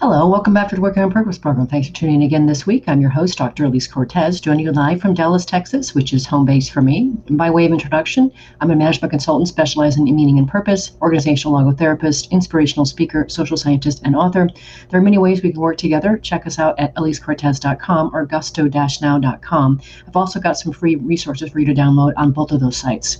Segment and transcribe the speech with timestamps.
[0.00, 1.66] Hello, welcome back to the Working on Purpose program.
[1.66, 2.84] Thanks for tuning in again this week.
[2.86, 3.66] I'm your host, Dr.
[3.66, 7.12] Elise Cortes, joining you live from Dallas, Texas, which is home base for me.
[7.26, 8.32] And by way of introduction,
[8.62, 14.00] I'm a management consultant specializing in meaning and purpose, organizational logotherapist, inspirational speaker, social scientist,
[14.02, 14.48] and author.
[14.88, 16.16] There are many ways we can work together.
[16.16, 19.80] Check us out at elisecortes.com or gusto-now.com.
[20.08, 23.18] I've also got some free resources for you to download on both of those sites.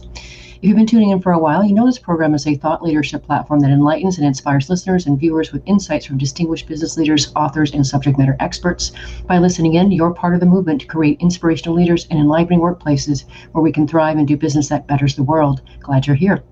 [0.63, 2.83] If you've been tuning in for a while, you know this program is a thought
[2.83, 7.33] leadership platform that enlightens and inspires listeners and viewers with insights from distinguished business leaders,
[7.35, 8.93] authors, and subject matter experts.
[9.27, 13.25] By listening in, you're part of the movement to create inspirational leaders and enlivening workplaces
[13.53, 15.63] where we can thrive and do business that betters the world.
[15.81, 16.43] Glad you're here.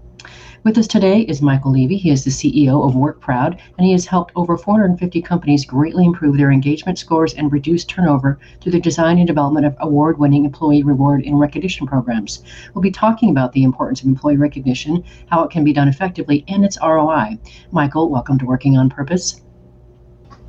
[0.64, 1.97] With us today is Michael Levy.
[1.97, 6.37] He is the CEO of WorkProud, and he has helped over 450 companies greatly improve
[6.37, 10.83] their engagement scores and reduce turnover through the design and development of award winning employee
[10.83, 12.42] reward and recognition programs.
[12.75, 16.45] We'll be talking about the importance of employee recognition, how it can be done effectively,
[16.48, 17.39] and its ROI.
[17.70, 19.42] Michael, welcome to Working on Purpose.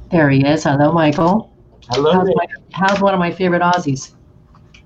[0.10, 0.64] There he is.
[0.64, 1.54] Hello, Michael.
[1.92, 2.14] Hello.
[2.14, 4.16] How's, my, how's one of my favorite Aussies?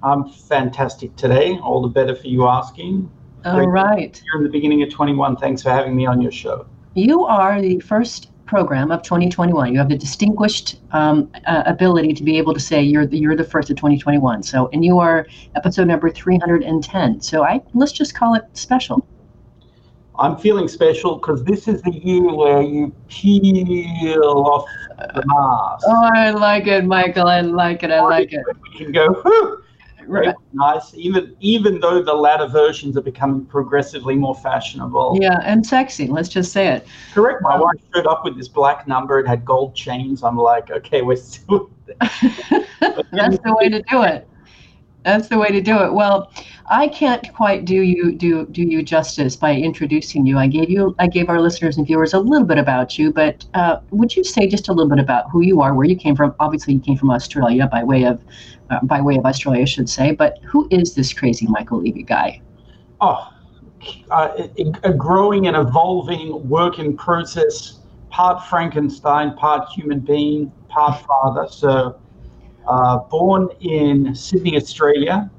[0.04, 1.58] I'm fantastic today.
[1.60, 3.10] All the better for you asking.
[3.46, 4.22] All right.
[4.26, 5.38] You're in the beginning of 21.
[5.38, 6.66] Thanks for having me on your show.
[6.94, 9.74] You are the first program of 2021.
[9.74, 13.36] You have the distinguished um, uh, ability to be able to say you're the, you're
[13.36, 14.44] the first of 2021.
[14.44, 17.22] So, and you are episode number 310.
[17.22, 19.06] So, I let's just call it special.
[20.20, 25.86] I'm feeling special because this is the year where you peel off the mask.
[25.88, 27.28] Oh, I like it, Michael.
[27.28, 27.92] I like it.
[27.92, 28.44] I like it.
[28.62, 29.08] We can go.
[29.08, 29.63] Whew,
[30.08, 30.36] Right.
[30.54, 30.94] nice.
[30.96, 35.18] Even even though the latter versions are becoming progressively more fashionable.
[35.22, 36.08] Yeah, and sexy.
[36.08, 36.88] Let's just say it.
[37.14, 37.42] Correct.
[37.42, 39.20] My wife showed up with this black number.
[39.20, 40.24] It had gold chains.
[40.24, 41.70] I'm like, okay, we're still.
[42.00, 44.28] That's the way to do it.
[45.04, 45.94] That's the way to do it.
[45.94, 46.32] Well,
[46.68, 50.38] I can't quite do you do do you justice by introducing you.
[50.38, 53.46] I gave you I gave our listeners and viewers a little bit about you, but
[53.54, 56.16] uh, would you say just a little bit about who you are, where you came
[56.16, 56.34] from?
[56.40, 58.24] Obviously, you came from Australia by way of
[58.74, 60.12] uh, by way of Australia, I should say.
[60.12, 62.42] But who is this crazy Michael Levy guy?
[63.02, 63.30] Oh,
[64.12, 64.48] uh,
[64.84, 67.80] a growing and evolving work in process,
[68.10, 71.48] part Frankenstein, part human being, part father.
[71.50, 72.00] So,
[72.68, 75.30] uh, born in Sydney, Australia,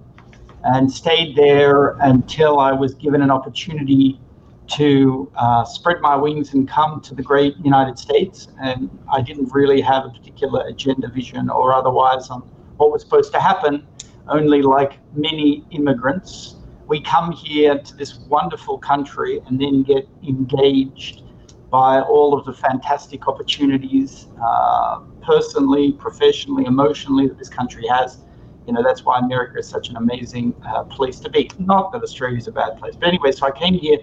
[0.65, 4.21] and stayed there until I was given an opportunity
[4.67, 8.49] to uh, spread my wings and come to the great United States.
[8.61, 13.33] And I didn't really have a particular agenda, vision, or otherwise on what was supposed
[13.33, 13.87] to happen.
[14.29, 21.23] Only like many immigrants, we come here to this wonderful country and then get engaged
[21.71, 28.19] by all of the fantastic opportunities, uh, personally, professionally, emotionally, that this country has.
[28.67, 31.51] You know, that's why America is such an amazing uh, place to be.
[31.59, 32.95] Not that Australia is a bad place.
[32.95, 33.99] But anyway, so I came here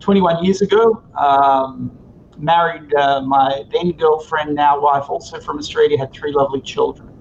[0.00, 1.96] 21 years ago, um,
[2.36, 7.13] married uh, my then girlfriend, now wife, also from Australia, had three lovely children.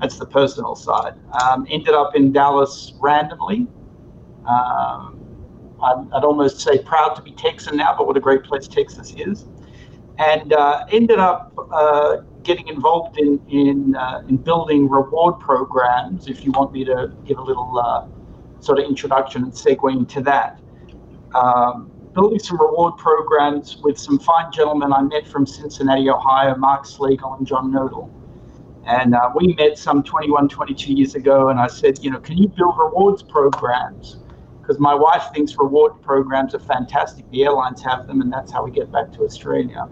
[0.00, 1.14] That's the personal side.
[1.42, 3.66] Um, ended up in Dallas randomly.
[4.46, 5.20] Um,
[5.82, 9.14] I'd, I'd, almost say proud to be Texan now, but what a great place Texas
[9.16, 9.46] is.
[10.18, 16.28] And uh, ended up uh, getting involved in in, uh, in building reward programs.
[16.28, 18.06] If you want me to give a little uh,
[18.62, 20.60] sort of introduction and segue into that,
[21.34, 26.84] um, building some reward programs with some fine gentlemen I met from Cincinnati, Ohio, Mark
[26.84, 28.10] Slagle and John Nodal.
[28.86, 32.38] And uh, we met some 21, 22 years ago, and I said, you know, can
[32.38, 34.18] you build rewards programs?
[34.60, 37.28] Because my wife thinks reward programs are fantastic.
[37.30, 39.88] The airlines have them, and that's how we get back to Australia.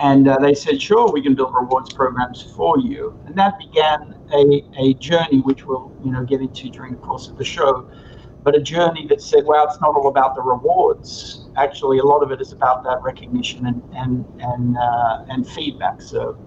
[0.00, 3.18] And uh, they said, sure, we can build rewards programs for you.
[3.26, 7.28] And that began a, a journey, which we'll you know get into during the course
[7.28, 7.90] of the show.
[8.44, 11.48] But a journey that said, well, it's not all about the rewards.
[11.56, 16.00] Actually, a lot of it is about that recognition and and and uh, and feedback.
[16.00, 16.38] So,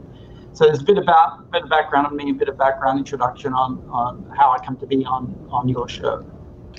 [0.53, 3.53] so there's a bit about bit of background on me, a bit of background introduction
[3.53, 6.25] on on how I come to be on on your show.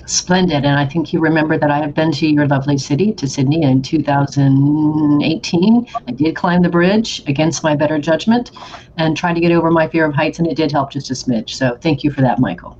[0.05, 0.65] Splendid.
[0.65, 3.63] And I think you remember that I have been to your lovely city, to Sydney,
[3.63, 5.87] in 2018.
[6.07, 8.51] I did climb the bridge against my better judgment
[8.97, 11.13] and tried to get over my fear of heights, and it did help just a
[11.13, 11.51] smidge.
[11.51, 12.77] So thank you for that, Michael.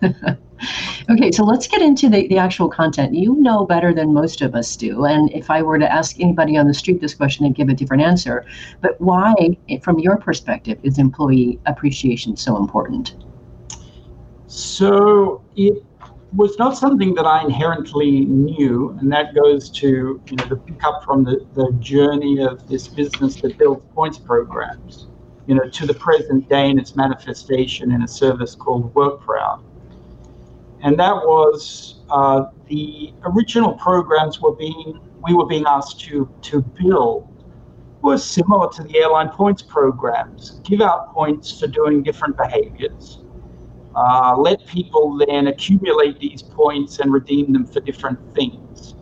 [1.10, 3.14] okay, so let's get into the, the actual content.
[3.14, 5.04] You know better than most of us do.
[5.04, 7.74] And if I were to ask anybody on the street this question, they'd give a
[7.74, 8.44] different answer.
[8.80, 9.34] But why,
[9.68, 13.16] eh, from your perspective, is employee appreciation so important?
[14.46, 15.82] So it
[16.34, 21.04] was not something that I inherently knew, and that goes to you know the pickup
[21.04, 25.08] from the, the journey of this business that builds points programs,
[25.46, 29.62] you know, to the present day in its manifestation in a service called WorkProud.
[30.84, 36.62] And that was uh, the original programs were being we were being asked to to
[36.62, 37.28] build
[38.02, 43.24] were similar to the airline points programs, give out points for doing different behaviors
[43.94, 48.94] uh, let people then accumulate these points and redeem them for different things.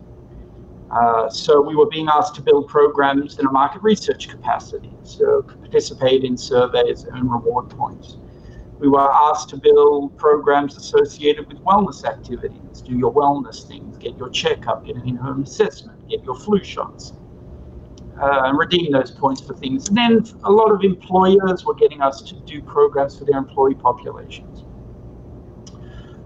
[0.91, 5.41] Uh, so we were being asked to build programs in a market research capacity, so
[5.41, 8.17] participate in surveys and reward points.
[8.83, 14.17] We were asked to build programs associated with wellness activities, do your wellness things, get
[14.17, 17.13] your checkup, get an in-home assessment, get your flu shots,
[18.21, 19.87] uh, and redeem those points for things.
[19.87, 23.75] And then a lot of employers were getting us to do programs for their employee
[23.75, 24.65] populations.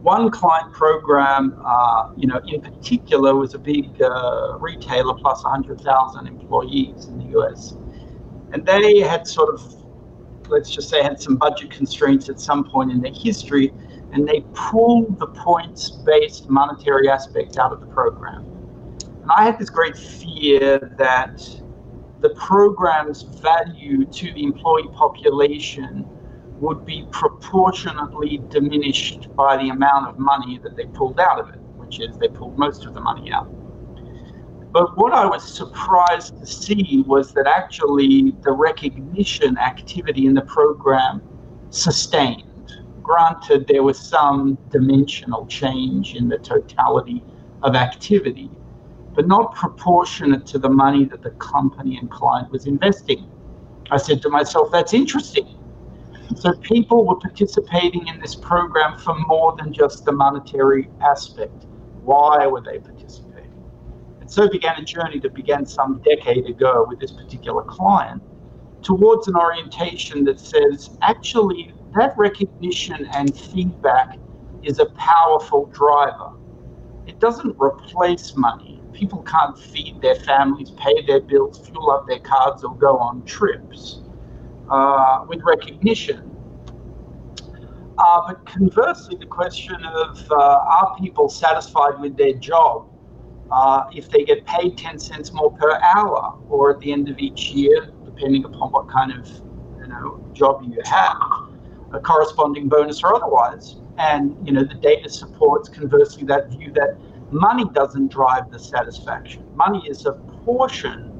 [0.01, 6.25] One client program, uh, you know, in particular, was a big uh, retailer plus 100,000
[6.25, 7.77] employees in the US,
[8.51, 9.61] and they had sort of,
[10.49, 13.73] let's just say, had some budget constraints at some point in their history,
[14.13, 18.45] and they pulled the points-based monetary aspect out of the program.
[19.21, 21.41] And I had this great fear that
[22.21, 26.05] the program's value to the employee population
[26.59, 31.59] would be proportionately diminished by the amount of money that they pulled out of it,
[31.75, 33.47] which is they pulled most of the money out.
[34.71, 40.41] But what I was surprised to see was that actually the recognition activity in the
[40.41, 41.21] program
[41.69, 42.43] sustained.
[43.01, 47.23] Granted, there was some dimensional change in the totality
[47.63, 48.49] of activity,
[49.15, 53.29] but not proportionate to the money that the company and client was investing.
[53.89, 55.57] I said to myself, that's interesting
[56.35, 61.65] so people were participating in this program for more than just the monetary aspect.
[62.03, 62.96] Why were they participating?
[64.27, 68.21] And so began a journey that began some decade ago with this particular client
[68.83, 74.19] towards an orientation that says actually that recognition and feedback
[74.63, 76.33] is a powerful driver.
[77.05, 78.81] It doesn't replace money.
[78.91, 83.23] People can't feed their families, pay their bills, fuel up their cars, or go on
[83.23, 84.01] trips
[84.69, 86.35] uh, with recognition.
[87.97, 92.89] Uh, but conversely, the question of uh, are people satisfied with their job
[93.51, 97.19] uh, if they get paid 10 cents more per hour or at the end of
[97.19, 99.27] each year, depending upon what kind of
[99.79, 101.49] you know, job you have,
[101.93, 103.77] a corresponding bonus or otherwise.
[103.97, 106.97] And you know the data supports conversely that view that
[107.31, 109.43] money doesn't drive the satisfaction.
[109.55, 110.13] Money is a
[110.45, 111.13] portion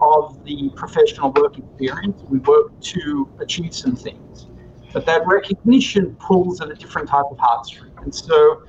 [0.00, 2.22] of the professional work experience.
[2.28, 4.48] We work to achieve some things.
[4.92, 7.96] But that recognition pulls at a different type of heartstring.
[8.02, 8.62] And so,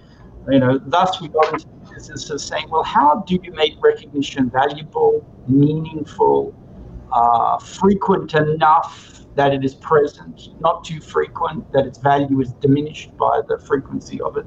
[0.50, 3.74] you know, thus we got into the business of saying, well, how do you make
[3.82, 6.54] recognition valuable, meaningful,
[7.12, 13.16] uh, frequent enough that it is present, not too frequent that its value is diminished
[13.18, 14.46] by the frequency of it?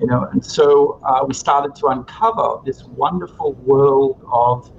[0.00, 4.70] You know, and so uh, we started to uncover this wonderful world of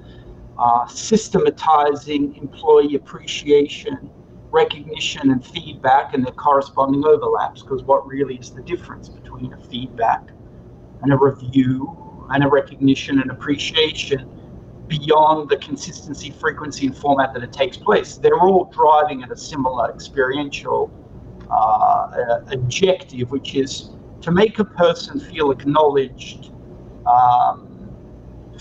[0.60, 4.12] uh, systematizing employee appreciation,
[4.52, 7.64] recognition, and feedback and their corresponding overlaps.
[7.64, 10.30] Because what really is the difference between a feedback
[11.02, 14.30] and a review and a recognition and appreciation
[14.88, 18.18] beyond the consistency, frequency, and format that it takes place?
[18.18, 20.92] They're all driving at a similar experiential
[21.50, 26.52] uh, objective, which is to make a person feel acknowledged.
[27.06, 27.78] Um,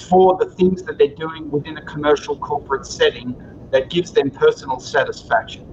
[0.09, 3.35] for the things that they're doing within a commercial corporate setting
[3.71, 5.67] that gives them personal satisfaction.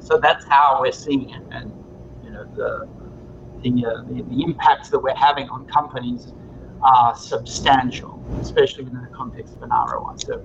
[0.00, 1.72] So that's how we're seeing it, and
[2.22, 2.88] you know the
[3.64, 6.32] the, uh, the, the impacts that we're having on companies
[6.82, 10.16] are substantial, especially within the context of an ROI.
[10.18, 10.44] So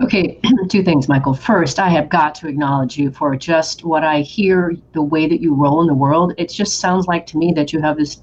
[0.00, 1.34] Okay, two things, Michael.
[1.34, 5.40] First, I have got to acknowledge you for just what I hear, the way that
[5.40, 6.34] you roll in the world.
[6.38, 8.22] It just sounds like to me that you have this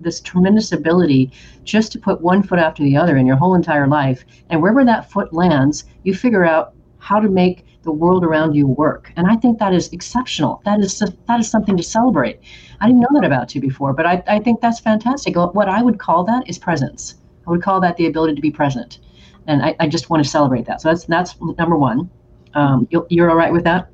[0.00, 1.32] this tremendous ability
[1.64, 4.84] just to put one foot after the other in your whole entire life, and wherever
[4.84, 9.12] that foot lands, you figure out how to make the world around you work.
[9.16, 10.62] And I think that is exceptional.
[10.64, 12.40] That is that is something to celebrate.
[12.80, 15.36] I didn't know that about you before, but I, I think that's fantastic.
[15.36, 17.16] What I would call that is presence.
[17.46, 19.00] I would call that the ability to be present.
[19.46, 20.80] And I, I just want to celebrate that.
[20.80, 22.10] So that's that's number one.
[22.54, 23.88] Um, you're all right with that?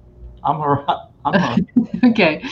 [0.45, 1.08] I'm all right.
[2.05, 2.43] okay.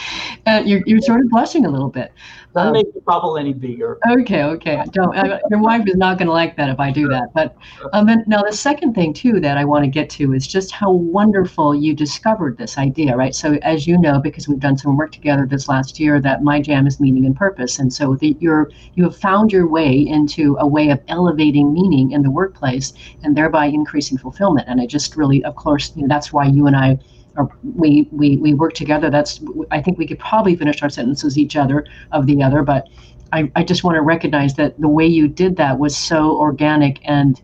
[0.47, 2.13] Uh, you're, you're sort of blushing a little bit.
[2.57, 3.99] Don't um, make the bubble any bigger.
[4.09, 4.83] Okay, okay.
[4.93, 5.15] Don't.
[5.15, 7.29] Uh, your wife is not going to like that if I do that.
[7.35, 7.55] But
[7.93, 10.91] um, now the second thing too that I want to get to is just how
[10.91, 13.35] wonderful you discovered this idea, right?
[13.35, 16.63] So as you know, because we've done some work together this last year, that my
[16.63, 20.57] jam is meaning and purpose, and so the, you're you have found your way into
[20.59, 24.67] a way of elevating meaning in the workplace and thereby increasing fulfillment.
[24.67, 26.99] And I just really, of course, you know, that's why you and I
[27.37, 29.11] or we, we, we work together.
[29.11, 29.41] That's,
[29.71, 32.89] I think we could probably finish our sentences each other of the other, but
[33.33, 37.01] I, I just want to recognize that the way you did that was so organic
[37.05, 37.41] and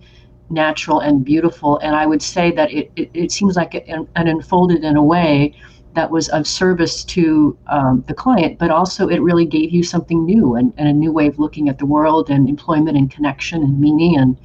[0.51, 1.79] natural and beautiful.
[1.79, 5.55] And I would say that it, it, it seems like it, unfolded in a way
[5.95, 10.25] that was of service to um, the client, but also it really gave you something
[10.25, 13.63] new and, and a new way of looking at the world and employment and connection
[13.63, 14.17] and meaning.
[14.17, 14.39] And,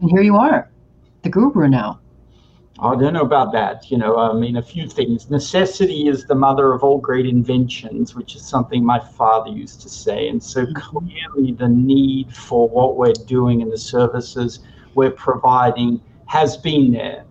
[0.00, 0.70] and here you are,
[1.22, 2.00] the guru now.
[2.80, 3.90] I don't know about that.
[3.90, 5.28] You know, I mean, a few things.
[5.30, 9.88] Necessity is the mother of all great inventions, which is something my father used to
[9.88, 10.28] say.
[10.28, 10.74] And so mm-hmm.
[10.74, 14.60] clearly, the need for what we're doing and the services
[14.94, 17.24] we're providing has been there.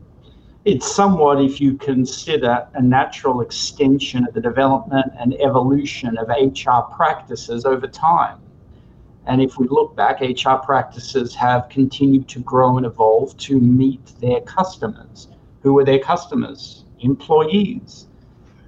[0.65, 6.93] It's somewhat, if you consider, a natural extension of the development and evolution of HR
[6.93, 8.39] practices over time.
[9.27, 14.05] And if we look back, HR practices have continued to grow and evolve to meet
[14.19, 15.29] their customers.
[15.67, 16.85] Who are their customers?
[17.01, 18.07] Employees.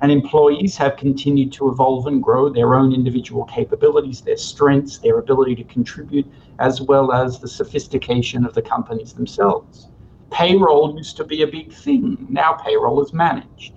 [0.01, 5.17] And employees have continued to evolve and grow their own individual capabilities, their strengths, their
[5.19, 6.27] ability to contribute,
[6.59, 9.87] as well as the sophistication of the companies themselves.
[10.29, 12.27] Payroll used to be a big thing.
[12.29, 13.75] Now payroll is managed.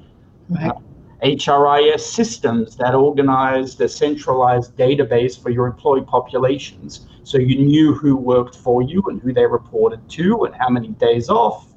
[0.49, 0.73] Right.
[0.73, 0.81] Uh,
[1.23, 8.17] HRIS systems that organized a centralized database for your employee populations so you knew who
[8.17, 11.72] worked for you and who they reported to and how many days off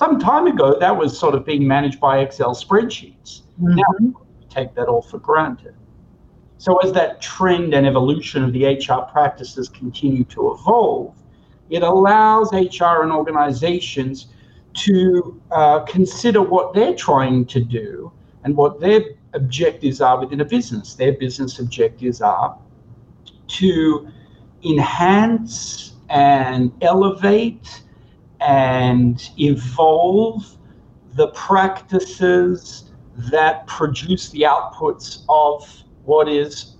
[0.00, 3.42] some time ago, that was sort of being managed by Excel spreadsheets.
[3.60, 3.74] Mm-hmm.
[3.74, 5.74] Now we take that all for granted.
[6.56, 11.14] So as that trend and evolution of the HR practices continue to evolve,
[11.68, 14.28] it allows HR and organizations
[14.86, 18.10] to uh, consider what they're trying to do
[18.44, 19.02] and what their
[19.34, 20.94] objectives are within a business.
[20.94, 22.58] Their business objectives are
[23.48, 24.08] to
[24.64, 27.82] enhance and elevate
[28.40, 30.56] and evolve
[31.14, 32.90] the practices
[33.30, 35.68] that produce the outputs of
[36.04, 36.76] what is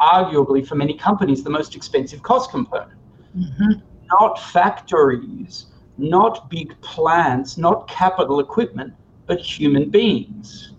[0.00, 2.98] arguably for many companies the most expensive cost component.
[3.36, 3.80] Mm-hmm.
[4.20, 5.66] Not factories,
[5.98, 8.94] not big plants, not capital equipment,
[9.26, 10.72] but human beings.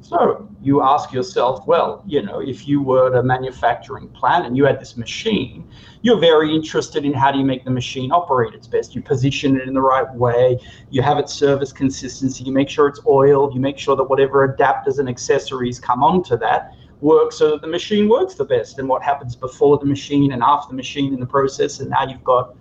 [0.00, 4.64] So you ask yourself, well, you know, if you were a manufacturing plant and you
[4.64, 5.68] had this machine,
[6.02, 8.94] you're very interested in how do you make the machine operate its best.
[8.94, 10.58] You position it in the right way,
[10.90, 14.48] you have its service consistency, you make sure it's oiled, you make sure that whatever
[14.48, 18.80] adapters and accessories come onto that work so that the machine works the best.
[18.80, 22.04] And what happens before the machine and after the machine in the process, and now
[22.04, 22.56] you've got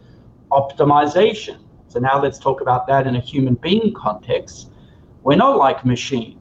[0.52, 1.58] optimization.
[1.88, 4.70] So now let's talk about that in a human being context.
[5.24, 6.37] We're not like machines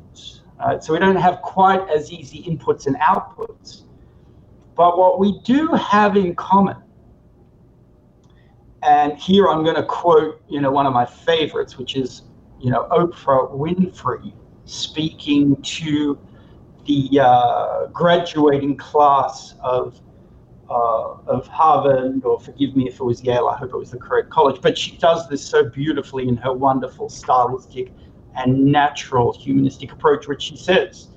[0.60, 3.82] uh, so we don't have quite as easy inputs and outputs.
[4.74, 6.76] But what we do have in common,
[8.82, 12.22] and here I'm going to quote, you know, one of my favorites, which is,
[12.60, 14.32] you know, Oprah Winfrey
[14.64, 16.18] speaking to
[16.86, 20.00] the uh, graduating class of
[20.68, 23.98] uh, of Harvard, or forgive me if it was Yale, I hope it was the
[23.98, 27.92] correct college, but she does this so beautifully in her wonderful stylistic
[28.36, 31.08] and natural humanistic approach, which she says.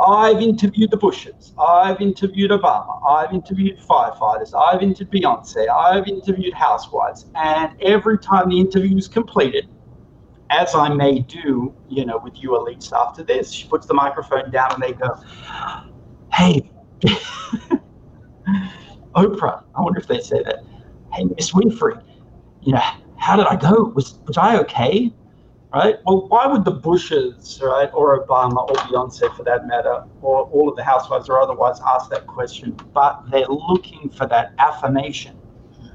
[0.00, 1.52] I've interviewed the Bushes.
[1.58, 3.02] I've interviewed Obama.
[3.04, 4.54] I've interviewed firefighters.
[4.56, 5.68] I've interviewed Beyonce.
[5.68, 7.26] I've interviewed housewives.
[7.34, 9.68] And every time the interview is completed,
[10.50, 14.50] as I may do, you know, with you, Elise, after this, she puts the microphone
[14.50, 15.16] down and they go,
[16.32, 16.70] Hey,
[19.14, 20.64] Oprah, I wonder if they say that.
[21.12, 22.02] Hey, Miss Winfrey,
[22.62, 22.82] you know,
[23.16, 23.92] how did I go?
[23.94, 25.12] Was, was I okay?
[25.72, 25.96] Right?
[26.04, 30.68] Well, why would the Bushes, right, or Obama, or Beyonce for that matter, or all
[30.68, 32.76] of the housewives or otherwise ask that question?
[32.92, 35.36] But they're looking for that affirmation.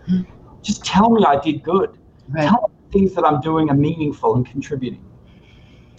[0.09, 0.21] Mm-hmm.
[0.61, 1.97] Just tell me I did good.
[2.29, 2.47] Right.
[2.47, 5.03] Tell me things that I'm doing are meaningful and contributing.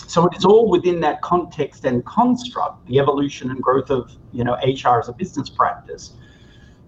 [0.07, 4.45] So it is all within that context and construct, the evolution and growth of you
[4.45, 6.12] know HR as a business practice,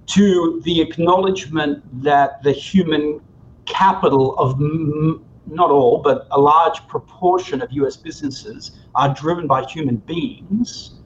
[0.07, 3.21] to the acknowledgement that the human
[3.65, 9.65] capital of m- not all, but a large proportion of US businesses are driven by
[9.65, 10.97] human beings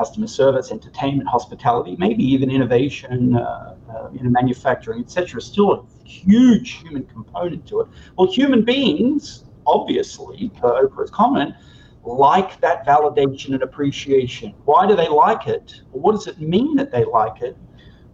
[0.00, 5.42] customer service, entertainment, hospitality, maybe even innovation, uh, uh, you know, manufacturing, etc.
[5.42, 7.88] Still a huge human component to it.
[8.16, 11.54] Well, human beings, obviously, per Oprah's comment,
[12.02, 14.54] like that validation and appreciation.
[14.64, 15.82] Why do they like it?
[15.92, 17.58] what does it mean that they like it?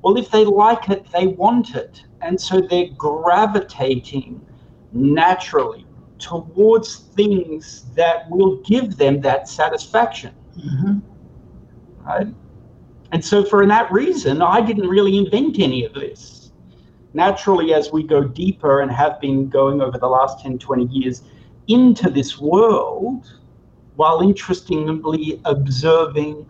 [0.03, 2.03] Well, if they like it, they want it.
[2.21, 4.45] And so they're gravitating
[4.93, 5.87] naturally
[6.19, 10.35] towards things that will give them that satisfaction.
[10.59, 10.99] Mm-hmm.
[12.07, 12.29] Right?
[13.13, 16.53] And so, for that reason, I didn't really invent any of this.
[17.15, 21.23] Naturally, as we go deeper and have been going over the last 10, 20 years
[21.69, 23.41] into this world,
[23.95, 26.47] while interestingly observing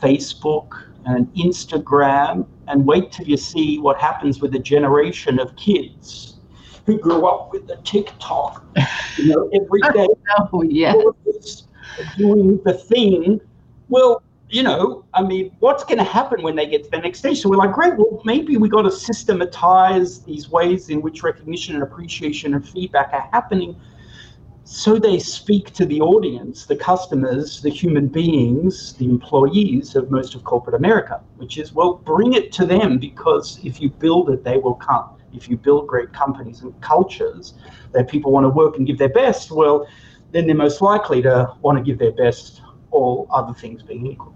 [0.00, 6.37] Facebook and Instagram, and wait till you see what happens with a generation of kids
[6.88, 8.64] who grew up with the TikTok,
[9.18, 10.08] you know, every day.
[10.52, 10.94] oh, yeah.
[12.16, 13.42] Doing the thing.
[13.90, 17.18] Well, you know, I mean, what's going to happen when they get to the next
[17.18, 17.42] stage?
[17.42, 21.74] So we're like, great, well, maybe we got to systematize these ways in which recognition
[21.74, 23.78] and appreciation and feedback are happening
[24.70, 30.34] so they speak to the audience, the customers, the human beings, the employees of most
[30.34, 34.44] of corporate America, which is, well, bring it to them because if you build it,
[34.44, 35.17] they will come.
[35.32, 37.54] If you build great companies and cultures
[37.92, 39.86] that people want to work and give their best, well,
[40.32, 44.34] then they're most likely to want to give their best, all other things being equal.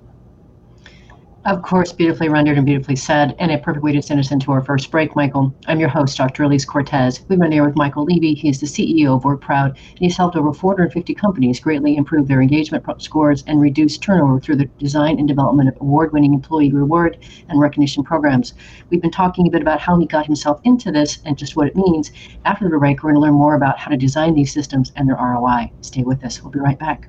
[1.44, 4.52] Of course, beautifully rendered and beautifully said, and a perfect way to send us into
[4.52, 5.52] our first break, Michael.
[5.66, 6.44] I'm your host, Dr.
[6.44, 7.24] Elise Cortes.
[7.28, 8.34] We've been here with Michael Levy.
[8.34, 12.42] He is the CEO of WorkProud, and he's helped over 450 companies greatly improve their
[12.42, 17.18] engagement scores and reduce turnover through the design and development of award-winning employee reward
[17.48, 18.54] and recognition programs.
[18.90, 21.66] We've been talking a bit about how he got himself into this and just what
[21.66, 22.12] it means.
[22.44, 25.08] After the break, we're going to learn more about how to design these systems and
[25.08, 25.72] their ROI.
[25.80, 26.40] Stay with us.
[26.40, 27.08] We'll be right back.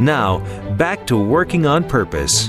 [0.00, 0.38] Now,
[0.76, 2.48] back to working on purpose.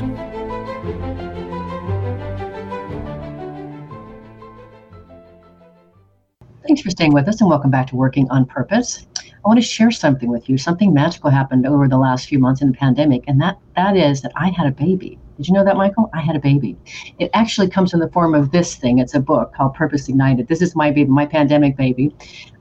[6.68, 9.08] Thanks for staying with us and welcome back to Working on Purpose.
[9.18, 10.60] I want to share something with you.
[10.60, 14.22] Something magical happened over the last few months in the pandemic, and that, that is
[14.22, 15.18] that I had a baby.
[15.40, 16.10] Did you know that, Michael?
[16.14, 16.76] I had a baby.
[17.18, 19.00] It actually comes in the form of this thing.
[19.00, 20.50] It's a book called Purpose Ignited.
[20.50, 22.14] This is my baby, my pandemic baby.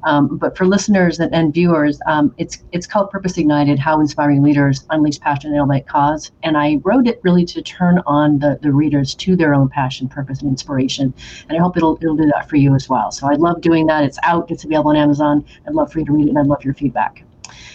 [0.05, 4.45] Um, but for listeners and, and viewers, um, it's it's called Purpose Ignited: How Inspiring
[4.45, 6.31] Leaders Unleash Passion and Elevate Cause.
[6.45, 10.09] And I wrote it really to turn on the, the readers to their own passion,
[10.09, 11.13] purpose, and inspiration.
[11.49, 13.11] And I hope it'll it'll do that for you as well.
[13.11, 14.05] So I love doing that.
[14.05, 14.53] It's out.
[14.53, 15.45] It's available on Amazon.
[15.67, 17.25] I'd love for you to read it, and I'd love your feedback.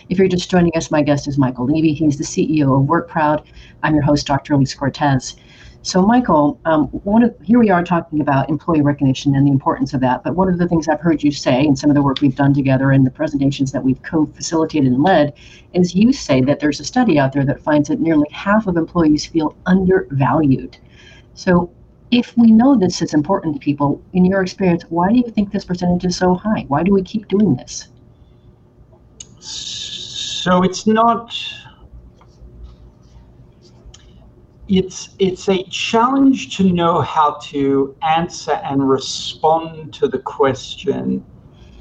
[0.10, 1.94] If you're just joining us, my guest is Michael Levy.
[1.94, 3.46] He's the CEO of WorkProud.
[3.84, 4.54] I'm your host, Dr.
[4.54, 5.36] Elise Cortes.
[5.82, 9.94] So, Michael, um, one of, here we are talking about employee recognition and the importance
[9.94, 10.24] of that.
[10.24, 12.36] But one of the things I've heard you say, and some of the work we've
[12.36, 15.34] done together and the presentations that we've co-facilitated and led,
[15.74, 18.76] is you say that there's a study out there that finds that nearly half of
[18.76, 20.78] employees feel undervalued.
[21.34, 21.70] So,
[22.12, 25.52] if we know this is important to people, in your experience, why do you think
[25.52, 26.66] this percentage is so high?
[26.68, 27.88] Why do we keep doing this?
[29.44, 31.36] So it's not.
[34.70, 41.24] It's it's a challenge to know how to answer and respond to the question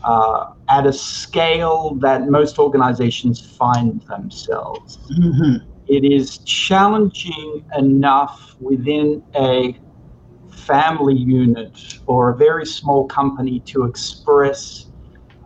[0.04, 4.98] uh, at a scale that most organizations find themselves.
[5.18, 5.68] Mm-hmm.
[5.86, 9.78] It is challenging enough within a
[10.50, 14.86] family unit or a very small company to express,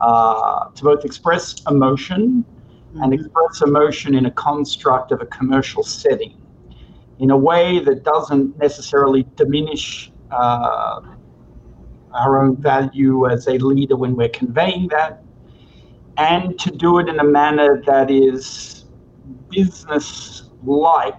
[0.00, 2.44] uh, to both express emotion
[2.94, 3.12] and mm-hmm.
[3.12, 6.40] express emotion in a construct of a commercial setting
[7.18, 11.00] in a way that doesn't necessarily diminish uh,
[12.12, 15.22] our own value as a leader when we're conveying that,
[16.16, 18.86] and to do it in a manner that is
[19.50, 21.14] business like,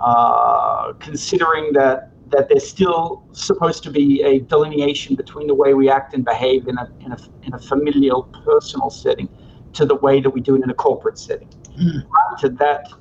[0.00, 5.88] uh, considering that that there's still supposed to be a delineation between the way we
[5.88, 9.28] act and behave in a, in a, in a familial, personal setting
[9.74, 11.48] to the way that we do it in a corporate setting.
[11.78, 12.08] Mm.
[12.08, 12.92] Granted, that,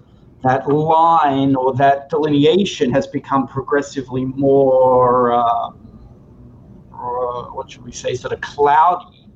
[0.43, 5.69] that line or that delineation has become progressively more, uh,
[6.93, 9.27] uh, what should we say, sort of cloudy.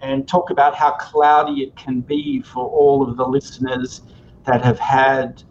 [0.00, 4.02] And talk about how cloudy it can be for all of the listeners
[4.44, 5.44] that have had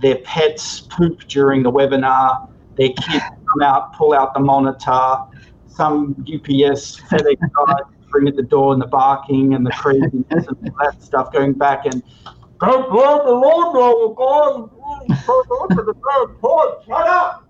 [0.00, 5.16] their pets poop during the webinar their kids come out, pull out the monitor,
[5.66, 7.74] some UPS, FedEx guy
[8.10, 11.52] bring at the door and the barking and the craziness and all that stuff going
[11.52, 12.02] back and
[12.60, 14.14] don't blow the lawnmower,
[16.86, 17.44] shut up.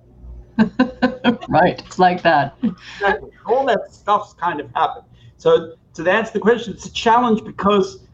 [1.49, 2.57] right, it's like that.
[2.63, 3.31] Exactly.
[3.47, 5.07] All that stuff's kind of happened.
[5.37, 8.07] So to answer the question, it's a challenge because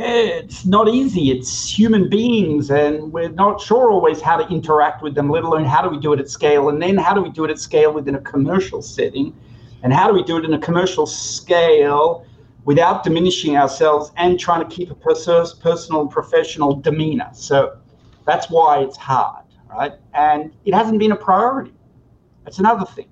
[0.00, 1.30] it's not easy.
[1.30, 5.64] It's human beings, and we're not sure always how to interact with them, let alone
[5.64, 6.68] how do we do it at scale.
[6.68, 9.34] And then how do we do it at scale within a commercial setting?
[9.82, 12.24] And how do we do it in a commercial scale
[12.64, 17.30] without diminishing ourselves and trying to keep a personal and professional demeanor?
[17.32, 17.78] So
[18.24, 19.94] that's why it's hard, right?
[20.14, 21.74] And it hasn't been a priority.
[22.44, 23.08] That's another thing.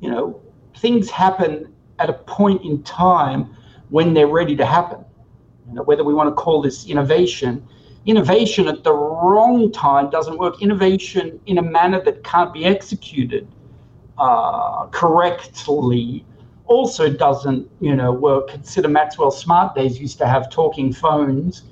[0.00, 0.42] You know,
[0.76, 3.56] things happen at a point in time
[3.88, 5.04] when they're ready to happen
[5.72, 7.66] you know, whether we want to call this innovation.
[8.04, 10.60] Innovation at the wrong time doesn't work.
[10.60, 13.48] Innovation in a manner that can't be executed
[14.18, 16.26] uh, correctly
[16.66, 18.48] also doesn't, you know, work.
[18.48, 21.62] Consider Maxwell Smart Days used to have talking phones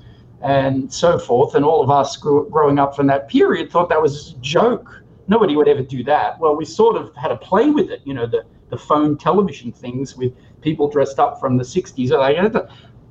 [0.41, 4.01] and so forth, and all of us grew, growing up from that period thought that
[4.01, 5.03] was a joke.
[5.27, 6.39] Nobody would ever do that.
[6.39, 9.71] Well, we sort of had to play with it, you know, the, the phone television
[9.71, 12.09] things with people dressed up from the 60s.
[12.09, 12.37] Like,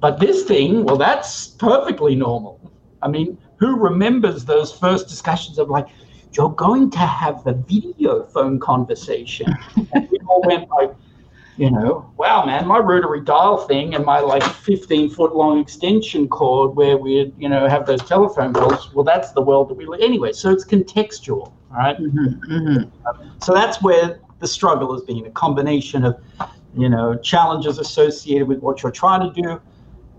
[0.01, 2.73] but this thing, well, that's perfectly normal.
[3.03, 5.87] I mean, who remembers those first discussions of like,
[6.33, 9.53] you're going to have the video phone conversation?
[9.93, 10.95] and we all went like,
[11.57, 16.27] you know, wow, man, my rotary dial thing and my like 15 foot long extension
[16.27, 18.95] cord where we, you know, have those telephone calls.
[18.95, 20.01] Well, that's the world that we live.
[20.01, 21.99] Anyway, so it's contextual, right?
[21.99, 23.29] Mm-hmm, mm-hmm.
[23.43, 26.19] So that's where the struggle has been a combination of,
[26.75, 29.61] you know, challenges associated with what you're trying to do,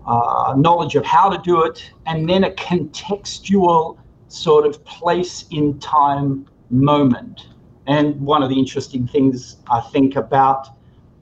[0.06, 5.78] uh, knowledge of how to do it, and then a contextual sort of place in
[5.78, 7.48] time moment.
[7.86, 10.68] And one of the interesting things I think about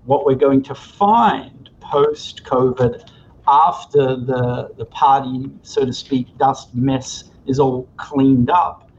[0.04, 3.10] what we're going to find post COVID
[3.48, 8.90] after the, the party, so to speak, dust mess is all cleaned up,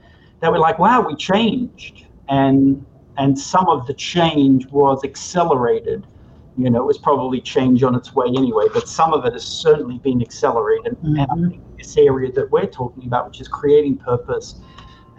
[0.41, 2.05] that we're like, wow, we changed.
[2.27, 2.85] And
[3.17, 6.07] and some of the change was accelerated
[6.57, 9.45] you know, it was probably change on its way anyway, but some of it has
[9.45, 10.93] certainly been accelerated.
[10.97, 11.07] Mm-hmm.
[11.07, 11.49] And I mm-hmm.
[11.49, 14.55] think this area that we're talking about, which is creating purpose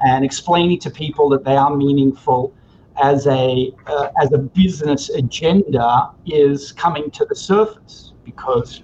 [0.05, 2.55] and explaining to people that they are meaningful
[3.03, 8.83] as a uh, as a business agenda, is coming to the surface because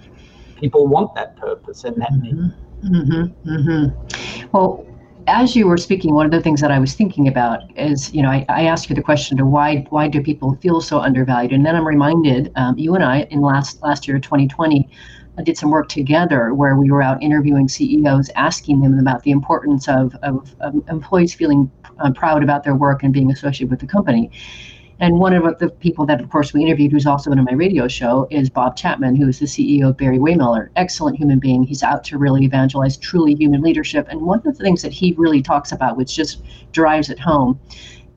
[0.55, 2.41] people want that purpose and that mm-hmm.
[2.41, 2.53] need.
[2.83, 3.49] Mm-hmm.
[3.49, 4.47] Mm-hmm.
[4.51, 4.85] Well,
[5.29, 8.23] as you were speaking, one of the things that I was thinking about is, you
[8.23, 11.53] know, I, I asked you the question to why why do people feel so undervalued,
[11.53, 14.89] and then I'm reminded, um, you and I in last last year, 2020,
[15.37, 19.31] uh, did some work together where we were out interviewing CEOs, asking them about the
[19.31, 23.79] importance of of, of employees feeling uh, proud about their work and being associated with
[23.79, 24.31] the company.
[25.01, 27.53] And one of the people that, of course, we interviewed, who's also been on my
[27.53, 30.69] radio show, is Bob Chapman, who is the CEO of Barry-Wehmiller.
[30.75, 31.63] Excellent human being.
[31.63, 34.07] He's out to really evangelize truly human leadership.
[34.09, 37.57] And one of the things that he really talks about, which just drives it home,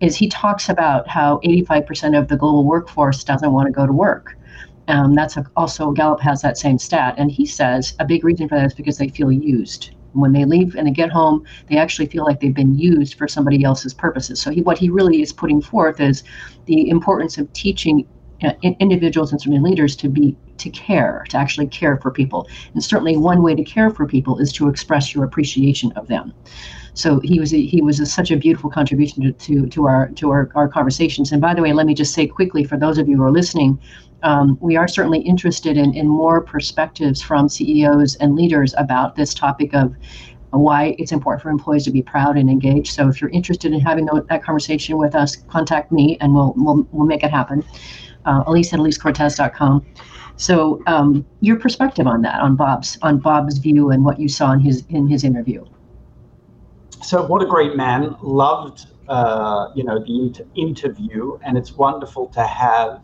[0.01, 3.93] is he talks about how 85% of the global workforce doesn't want to go to
[3.93, 4.37] work.
[4.89, 8.49] Um, that's a, also Gallup has that same stat, and he says a big reason
[8.49, 11.77] for that is because they feel used when they leave and they get home, they
[11.77, 14.41] actually feel like they've been used for somebody else's purposes.
[14.41, 16.23] So he, what he really is putting forth is
[16.67, 18.07] the importance of teaching
[18.63, 22.49] individuals and certainly leaders to be to care, to actually care for people.
[22.75, 26.33] And certainly one way to care for people is to express your appreciation of them.
[26.95, 30.09] So he was a, he was a, such a beautiful contribution to, to, to our
[30.11, 31.33] to our, our conversations.
[31.33, 33.31] And by the way, let me just say quickly for those of you who are
[33.31, 33.81] listening,
[34.23, 39.35] um, we are certainly interested in, in more perspectives from CEOs and leaders about this
[39.35, 39.95] topic of
[40.51, 42.93] why it's important for employees to be proud and engaged.
[42.93, 46.87] So if you're interested in having that conversation with us, contact me and we'll we'll,
[46.93, 47.65] we'll make it happen.
[48.25, 49.85] Uh, Elise at elisecortes.com.
[50.37, 54.53] So um, your perspective on that, on Bob's on Bob's view and what you saw
[54.53, 55.65] in his in his interview.
[57.03, 58.17] So what a great man!
[58.23, 63.03] Loved uh, you know the inter- interview, and it's wonderful to have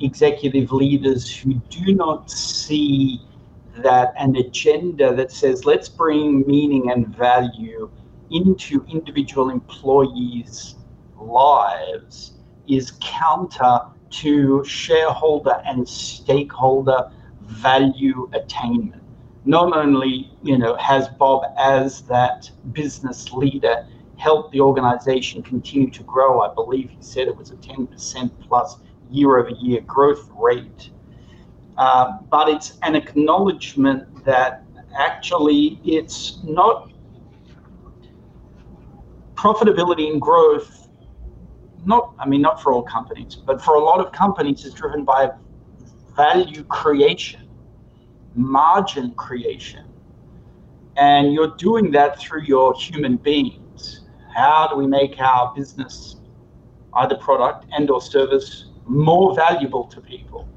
[0.00, 3.20] executive leaders who do not see
[3.78, 7.90] that an agenda that says let's bring meaning and value
[8.30, 10.76] into individual employees
[11.18, 12.32] lives
[12.68, 13.80] is counter
[14.16, 17.10] to shareholder and stakeholder
[17.42, 19.02] value attainment.
[19.44, 26.02] Not only, you know, has Bob as that business leader helped the organization continue to
[26.02, 28.76] grow, I believe he said it was a 10% plus
[29.10, 30.90] year over year growth rate,
[31.76, 34.64] uh, but it's an acknowledgement that
[34.98, 36.90] actually it's not
[39.34, 40.85] profitability and growth
[41.86, 45.04] not i mean not for all companies but for a lot of companies is driven
[45.04, 45.30] by
[46.16, 47.46] value creation
[48.36, 49.84] margin creation.
[50.96, 54.02] And you're doing that through your human beings.
[54.34, 56.16] How do we make our business
[56.94, 60.48] either product and or service more valuable to people?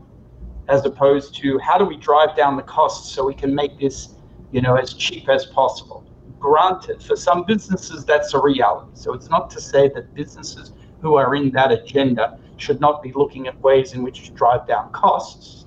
[0.68, 4.10] As opposed to how do we drive down the costs so we can make this
[4.52, 6.06] you know as cheap as possible?
[6.40, 8.92] Granted for some businesses that's a reality.
[8.94, 13.12] So it's not to say that businesses who are in that agenda should not be
[13.14, 15.66] looking at ways in which to drive down costs.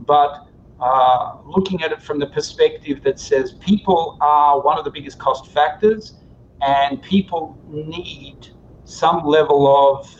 [0.00, 0.46] But
[0.80, 5.18] uh, looking at it from the perspective that says people are one of the biggest
[5.18, 6.14] cost factors
[6.62, 8.48] and people need
[8.84, 10.14] some level of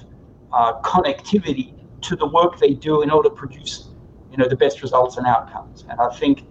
[0.53, 3.91] uh, connectivity to the work they do in order to produce
[4.31, 5.85] you know the best results and outcomes.
[5.89, 6.47] And i think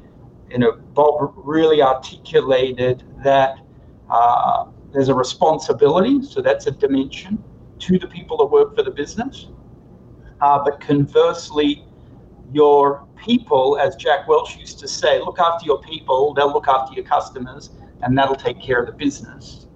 [0.50, 3.58] you know bob really articulated that
[4.10, 7.44] uh, there's a responsibility so that's a dimension
[7.80, 9.48] to the people that work for the business
[10.42, 11.86] uh, but conversely
[12.52, 16.94] your people as jack welch used to say look after your people they'll look after
[16.94, 17.72] your customers
[18.04, 19.68] and that'll take care of the business.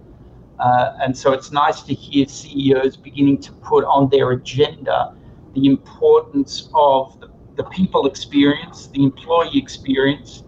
[0.59, 5.15] Uh, and so it's nice to hear CEOs beginning to put on their agenda
[5.53, 10.43] the importance of the, the people experience, the employee experience,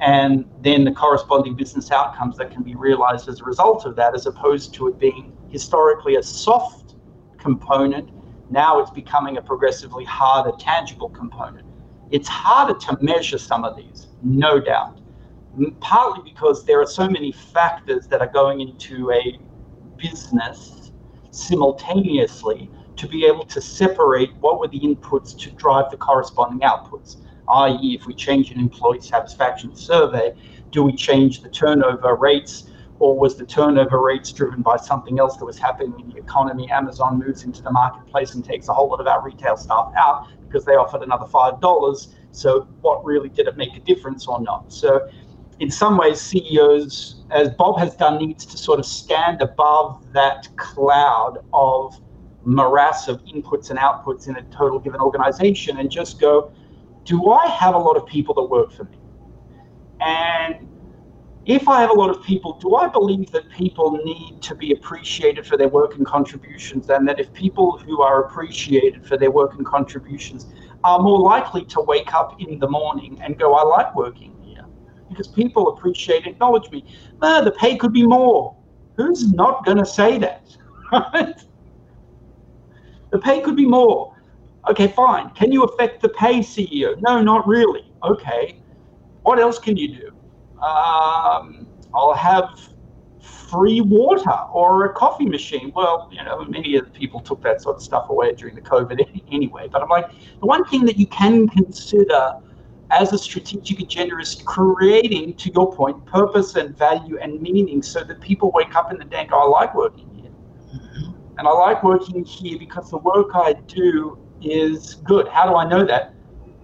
[0.00, 4.14] and then the corresponding business outcomes that can be realized as a result of that,
[4.14, 6.85] as opposed to it being historically a soft
[7.46, 8.10] component.
[8.50, 11.66] Now it's becoming a progressively harder, tangible component.
[12.10, 15.00] It's harder to measure some of these, no doubt
[15.80, 19.38] partly because there are so many factors that are going into a
[19.96, 20.92] business
[21.30, 27.16] simultaneously to be able to separate what were the inputs to drive the corresponding outputs.
[27.48, 30.34] I.e., if we change an employee satisfaction survey,
[30.70, 35.36] do we change the turnover rates, or was the turnover rates driven by something else
[35.36, 36.70] that was happening in the economy?
[36.70, 40.26] Amazon moves into the marketplace and takes a whole lot of our retail staff out
[40.46, 42.14] because they offered another five dollars.
[42.30, 44.72] So, what really did it make a difference or not?
[44.72, 45.08] So,
[45.60, 50.48] in some ways, CEOs, as Bob has done, needs to sort of stand above that
[50.56, 51.98] cloud of
[52.44, 56.52] morass of inputs and outputs in a total given organization and just go,
[57.04, 58.98] do I have a lot of people that work for me?
[60.00, 60.68] And
[61.46, 64.72] if I have a lot of people, do I believe that people need to be
[64.72, 66.90] appreciated for their work and contributions?
[66.90, 70.46] And that if people who are appreciated for their work and contributions
[70.82, 74.64] are more likely to wake up in the morning and go, I like working here
[75.08, 76.84] because people appreciate and acknowledge me.
[77.22, 78.56] Ah, the pay could be more.
[78.96, 80.56] Who's not going to say that?
[83.10, 84.14] The pay could be more.
[84.68, 85.30] Okay, fine.
[85.30, 87.00] Can you affect the pay, CEO?
[87.00, 87.90] No, not really.
[88.02, 88.60] Okay.
[89.22, 90.15] What else can you do?
[90.66, 92.58] Um, I'll have
[93.20, 95.72] free water or a coffee machine.
[95.74, 98.60] Well, you know, many of the people took that sort of stuff away during the
[98.60, 99.68] COVID anyway.
[99.70, 102.40] But I'm like, the one thing that you can consider
[102.90, 108.02] as a strategic agenda is creating, to your point, purpose and value and meaning so
[108.04, 110.30] that people wake up in the day and go, I like working here.
[110.74, 111.38] Mm-hmm.
[111.38, 115.28] And I like working here because the work I do is good.
[115.28, 116.14] How do I know that?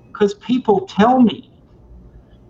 [0.09, 1.52] Because people tell me,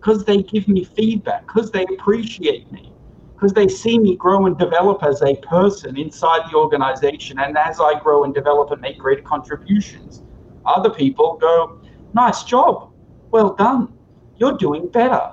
[0.02, 2.92] because they give me feedback, because they appreciate me,
[3.34, 7.38] because they see me grow and develop as a person inside the organization.
[7.38, 10.22] And as I grow and develop and make greater contributions,
[10.66, 11.80] other people go,
[12.14, 12.92] nice job
[13.32, 13.92] well done.
[14.36, 15.32] You're doing better.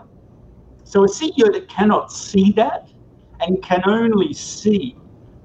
[0.85, 2.89] So a CEO that cannot see that
[3.41, 4.95] and can only see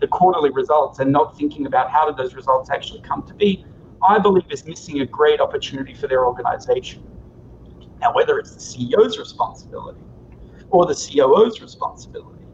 [0.01, 3.67] the quarterly results and not thinking about how did those results actually come to be,
[4.09, 7.03] I believe is missing a great opportunity for their organization.
[8.05, 10.03] Now, whether it's the CEO's responsibility
[10.69, 12.45] or the COO's responsibility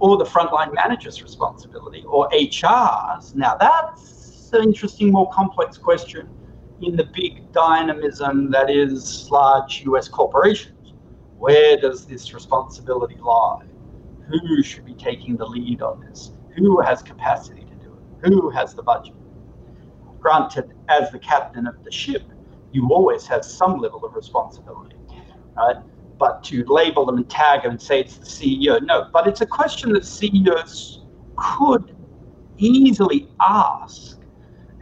[0.00, 6.28] or the frontline manager's responsibility or HR's, now that's an interesting, more complex question
[6.82, 10.94] in the big dynamism that is large US corporations.
[11.36, 13.66] Where does this responsibility lie?
[14.26, 16.32] Who should be taking the lead on this?
[16.56, 18.28] Who has capacity to do it?
[18.28, 19.14] Who has the budget?
[20.18, 22.24] Granted, as the captain of the ship,
[22.72, 24.96] you always have some level of responsibility,
[25.56, 25.76] right?
[26.18, 29.08] But to label them and tag them and say it's the CEO, no.
[29.12, 31.04] But it's a question that CEOs
[31.36, 31.96] could
[32.58, 34.18] easily ask,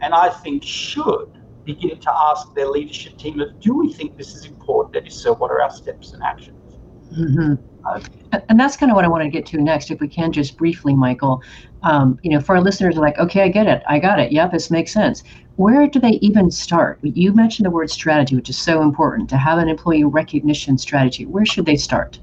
[0.01, 4.33] and I think should, begin to ask their leadership team of, do we think this
[4.33, 4.95] is important?
[4.95, 6.79] And if so, what are our steps and actions?
[7.13, 7.53] Mm-hmm.
[7.85, 10.31] Uh, and that's kind of what I want to get to next, if we can
[10.31, 11.43] just briefly, Michael.
[11.83, 14.31] Um, you know, for our listeners, are like, okay, I get it, I got it.
[14.31, 15.23] Yep, this makes sense.
[15.57, 16.99] Where do they even start?
[17.01, 21.25] You mentioned the word strategy, which is so important to have an employee recognition strategy.
[21.25, 22.19] Where should they start?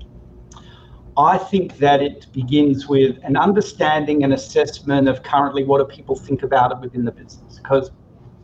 [1.16, 6.14] I think that it begins with an understanding and assessment of currently what do people
[6.14, 7.58] think about it within the business.
[7.58, 7.90] Because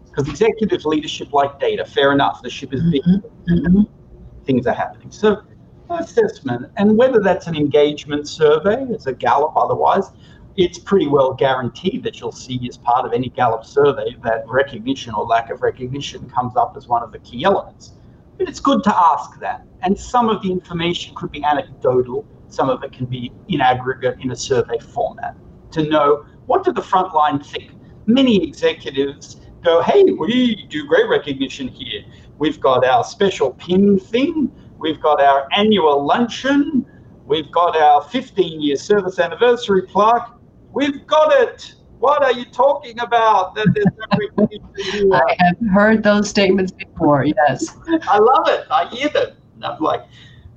[0.06, 3.52] because executive leadership like data, fair enough, the ship is big, mm-hmm.
[3.54, 4.44] mm-hmm.
[4.44, 5.12] things are happening.
[5.12, 5.42] So
[5.88, 10.10] assessment, and whether that's an engagement survey, it's a Gallup otherwise,
[10.56, 15.14] it's pretty well guaranteed that you'll see as part of any Gallup survey that recognition
[15.14, 17.92] or lack of recognition comes up as one of the key elements.
[18.38, 19.64] But it's good to ask that.
[19.82, 24.18] And some of the information could be anecdotal, some of it can be in aggregate
[24.20, 25.36] in a survey format
[25.72, 27.72] to know what do the front line think.
[28.06, 32.02] Many executives go, hey, we do great recognition here.
[32.38, 36.86] We've got our special pin thing, we've got our annual luncheon,
[37.26, 40.30] we've got our 15 year service anniversary plaque,
[40.72, 41.74] We've got it.
[41.98, 43.58] What are you talking about?
[43.58, 47.76] I have heard those statements before, yes.
[48.08, 48.66] I love it.
[48.70, 49.36] I hear them.
[49.56, 50.04] And I'm like,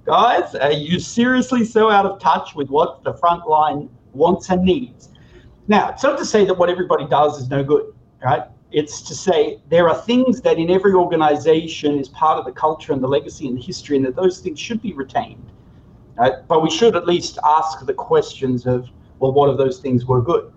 [0.05, 4.63] guys, are you seriously so out of touch with what the front line wants and
[4.63, 5.09] needs?
[5.67, 8.43] Now, it's not to say that what everybody does is no good, right?
[8.71, 12.93] It's to say there are things that in every organization is part of the culture
[12.93, 15.51] and the legacy and the history, and that those things should be retained.
[16.15, 16.33] Right?
[16.47, 20.21] But we should at least ask the questions of well, what of those things were
[20.21, 20.51] good?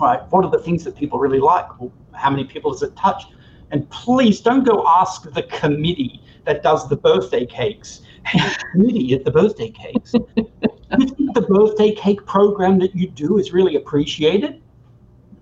[0.00, 0.20] Right?
[0.30, 1.80] What are the things that people really like?
[1.80, 3.24] Well, how many people does it touch?
[3.70, 8.02] And please don't go ask the committee that does the birthday cakes.
[8.72, 10.12] Committee at the birthday cakes.
[10.36, 14.60] you think the birthday cake program that you do is really appreciated?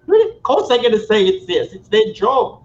[0.07, 1.73] Of course, they're going to say it's this.
[1.73, 2.65] It's their job.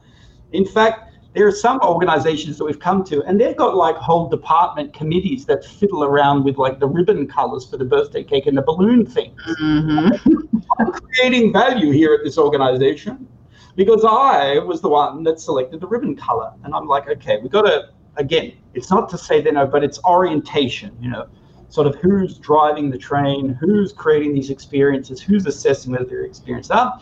[0.52, 4.30] In fact, there are some organizations that we've come to, and they've got like whole
[4.30, 8.56] department committees that fiddle around with like the ribbon colors for the birthday cake and
[8.56, 9.40] the balloon things.
[9.60, 10.48] Mm-hmm.
[10.80, 13.28] I'm creating value here at this organization
[13.76, 16.54] because I was the one that selected the ribbon color.
[16.64, 19.84] And I'm like, okay, we got to, again, it's not to say they know, but
[19.84, 21.28] it's orientation, you know,
[21.70, 26.72] sort of who's driving the train, who's creating these experiences, who's assessing whether they're experienced
[26.72, 27.02] up.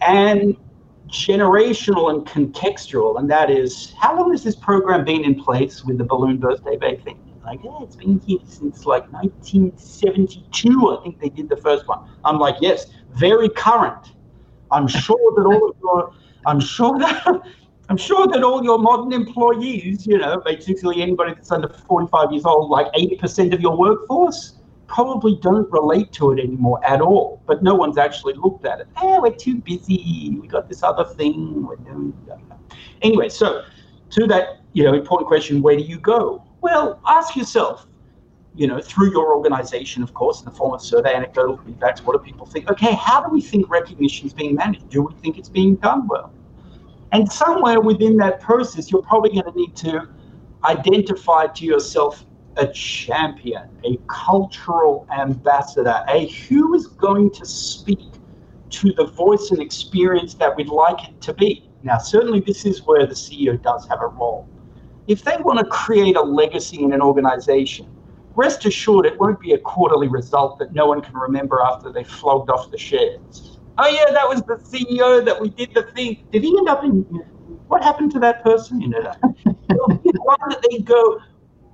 [0.00, 0.56] And
[1.08, 5.98] generational and contextual, and that is how long has this program been in place with
[5.98, 7.18] the balloon birthday bake thing?
[7.44, 10.96] Like, yeah, it's been here since like 1972.
[10.98, 12.08] I think they did the first one.
[12.24, 14.12] I'm like, yes, very current.
[14.70, 16.14] I'm sure that all of your,
[16.46, 17.42] I'm sure that,
[17.88, 22.44] I'm sure that all your modern employees, you know, basically anybody that's under 45 years
[22.44, 24.54] old, like 80% of your workforce,
[24.92, 27.42] probably don't relate to it anymore at all.
[27.46, 28.88] But no one's actually looked at it.
[28.96, 30.36] Hey, we're too busy.
[30.40, 31.66] We got this other thing.
[31.66, 32.12] We're doing.
[33.00, 33.64] Anyway, so
[34.10, 36.44] to that, you know, important question, where do you go?
[36.60, 37.86] Well, ask yourself.
[38.54, 42.12] You know, through your organization, of course, in the form of survey, anecdotal feedbacks, what
[42.12, 42.70] do people think?
[42.70, 44.90] Okay, how do we think recognition is being managed?
[44.90, 46.30] Do we think it's being done well?
[47.12, 50.06] And somewhere within that process, you're probably going to need to
[50.64, 52.26] identify to yourself
[52.56, 58.00] a champion, a cultural ambassador, a who is going to speak
[58.70, 61.68] to the voice and experience that we'd like it to be.
[61.82, 64.48] Now, certainly, this is where the CEO does have a role.
[65.08, 67.88] If they want to create a legacy in an organization,
[68.34, 72.04] rest assured it won't be a quarterly result that no one can remember after they
[72.04, 73.58] flogged off the shares.
[73.78, 76.24] Oh, yeah, that was the CEO that we did the thing.
[76.30, 77.02] Did he end up in?
[77.66, 78.80] What happened to that person?
[78.80, 81.20] You know, one that they go,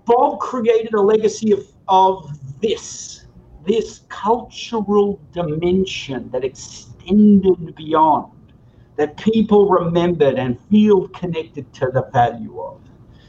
[0.08, 2.30] Bob created a legacy of, of
[2.62, 3.26] this,
[3.66, 8.32] this cultural dimension that extended beyond,
[8.96, 12.80] that people remembered and feel connected to the value of.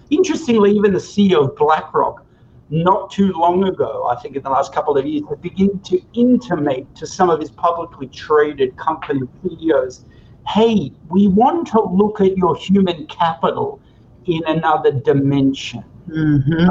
[0.10, 2.26] Interestingly, even the CEO of BlackRock,
[2.70, 6.02] not too long ago, I think in the last couple of years, had begun to
[6.14, 10.06] intimate to some of his publicly traded company CEOs,
[10.48, 13.82] hey, we want to look at your human capital
[14.28, 15.84] in another dimension.
[16.08, 16.70] Mm-hmm.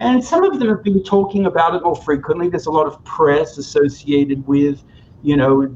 [0.00, 2.48] And some of them have been talking about it more frequently.
[2.48, 4.82] There's a lot of press associated with,
[5.22, 5.72] you know,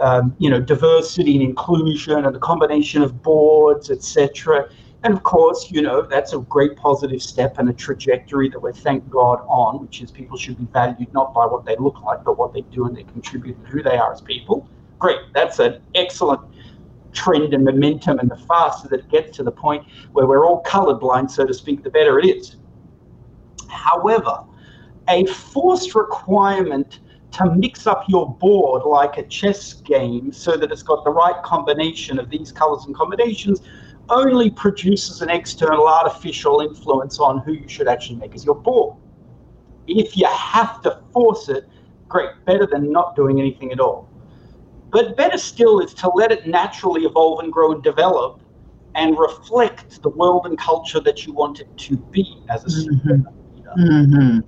[0.00, 4.68] um, you know, diversity and inclusion and the combination of boards, etc.
[5.02, 8.74] And of course, you know, that's a great positive step and a trajectory that we're
[8.74, 12.22] thank God on, which is people should be valued not by what they look like,
[12.22, 14.68] but what they do and they contribute and who they are as people.
[14.98, 16.42] Great, that's an excellent
[17.12, 20.62] trend and momentum, and the faster that it gets to the point where we're all
[20.62, 22.56] colorblind, so to speak, the better it is.
[23.68, 24.44] However,
[25.08, 27.00] a forced requirement
[27.32, 31.40] to mix up your board like a chess game so that it's got the right
[31.42, 33.60] combination of these colors and combinations
[34.08, 38.96] only produces an external artificial influence on who you should actually make as your board.
[39.86, 41.68] If you have to force it,
[42.08, 44.09] great, better than not doing anything at all.
[44.90, 48.40] But better still is to let it naturally evolve and grow and develop
[48.94, 53.08] and reflect the world and culture that you want it to be as a mm-hmm.
[53.08, 53.72] leader.
[53.78, 54.38] Mm-hmm.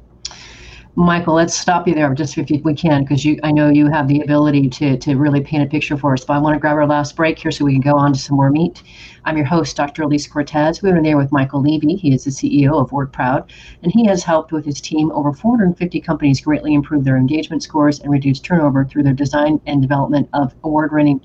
[0.94, 4.08] Michael, let's stop you there just if we can, because you I know you have
[4.08, 6.22] the ability to to really paint a picture for us.
[6.22, 8.18] But I want to grab our last break here so we can go on to
[8.18, 8.82] some more meat.
[9.24, 10.02] I'm your host, Dr.
[10.02, 10.82] Elise Cortes.
[10.82, 11.96] We're there with Michael Levy.
[11.96, 13.50] He is the CEO of WorkProud,
[13.82, 18.00] and he has helped with his team over 450 companies greatly improve their engagement scores
[18.00, 21.22] and reduce turnover through their design and development of award-winning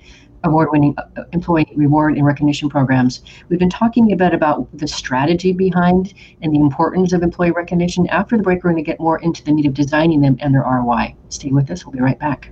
[0.47, 3.21] award-winning uh, employee reward and recognition programs.
[3.49, 8.07] We've been talking a bit about the strategy behind and the importance of employee recognition.
[8.07, 10.53] After the break, we're going to get more into the need of designing them and
[10.53, 11.15] their ROI.
[11.29, 11.85] Stay with us.
[11.85, 12.51] We'll be right back.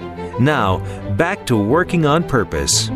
[0.39, 0.77] Now,
[1.15, 2.89] back to working on purpose.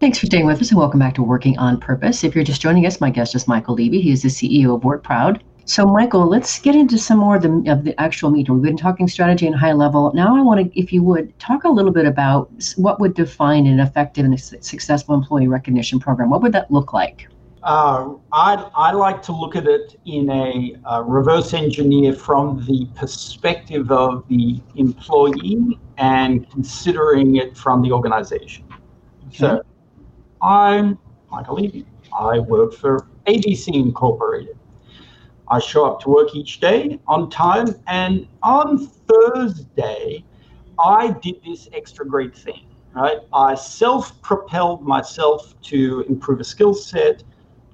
[0.00, 2.24] Thanks for staying with us and welcome back to Working on Purpose.
[2.24, 4.00] If you're just joining us, my guest is Michael Levy.
[4.00, 5.44] He is the CEO of Work Proud.
[5.66, 8.48] So, Michael, let's get into some more of the, of the actual meat.
[8.48, 10.10] We've been talking strategy and high level.
[10.14, 13.66] Now, I want to, if you would, talk a little bit about what would define
[13.66, 16.30] an effective and successful employee recognition program.
[16.30, 17.28] What would that look like?
[17.62, 22.88] Uh, I, I like to look at it in a uh, reverse engineer from the
[22.94, 28.64] perspective of the employee and considering it from the organization.
[29.28, 29.36] Okay.
[29.36, 29.62] So
[30.40, 30.98] I'm
[31.30, 31.86] Michael Levy.
[32.18, 34.58] I work for ABC Incorporated.
[35.48, 40.24] I show up to work each day on time, and on Thursday,
[40.78, 42.66] I did this extra great thing.
[42.92, 47.22] Right, I self-propelled myself to improve a skill set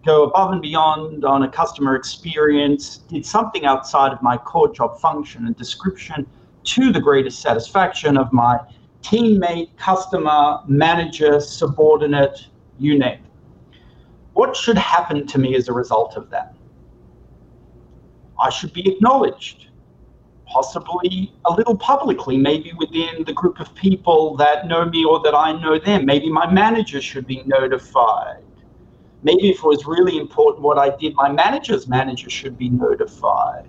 [0.07, 5.01] go above and beyond on a customer experience, did something outside of my core job
[5.01, 6.25] function and description
[6.63, 8.59] to the greatest satisfaction of my
[9.03, 12.47] teammate, customer, manager, subordinate,
[12.79, 13.21] you name it.
[14.35, 16.55] What should happen to me as a result of that?
[18.39, 19.69] I should be acknowledged,
[20.47, 25.35] possibly a little publicly, maybe within the group of people that know me or that
[25.35, 26.05] I know them.
[26.05, 28.46] Maybe my manager should be notified
[29.23, 33.67] Maybe if it was really important what I did, my manager's manager should be notified.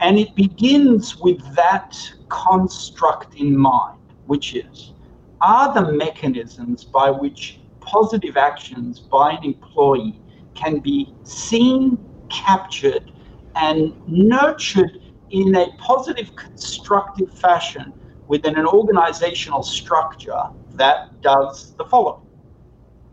[0.00, 1.96] And it begins with that
[2.28, 4.92] construct in mind, which is
[5.40, 10.20] are the mechanisms by which positive actions by an employee
[10.54, 11.98] can be seen,
[12.30, 13.12] captured,
[13.54, 17.92] and nurtured in a positive, constructive fashion
[18.26, 22.23] within an organizational structure that does the following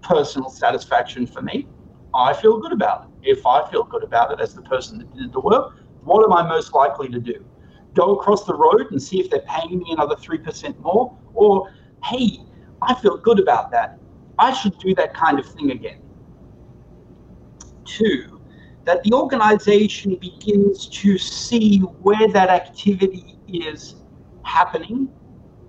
[0.02, 1.68] personal satisfaction for me.
[2.14, 3.38] I feel good about it.
[3.38, 6.34] If I feel good about it as the person that did the work, what am
[6.34, 7.46] I most likely to do?
[7.94, 11.18] Go across the road and see if they're paying me another 3% more?
[11.34, 11.72] Or,
[12.04, 12.40] hey,
[12.82, 14.00] I feel good about that.
[14.40, 16.02] I should do that kind of thing again.
[17.86, 18.42] Two,
[18.86, 23.96] that the organization begins to see where that activity is
[24.44, 25.10] happening,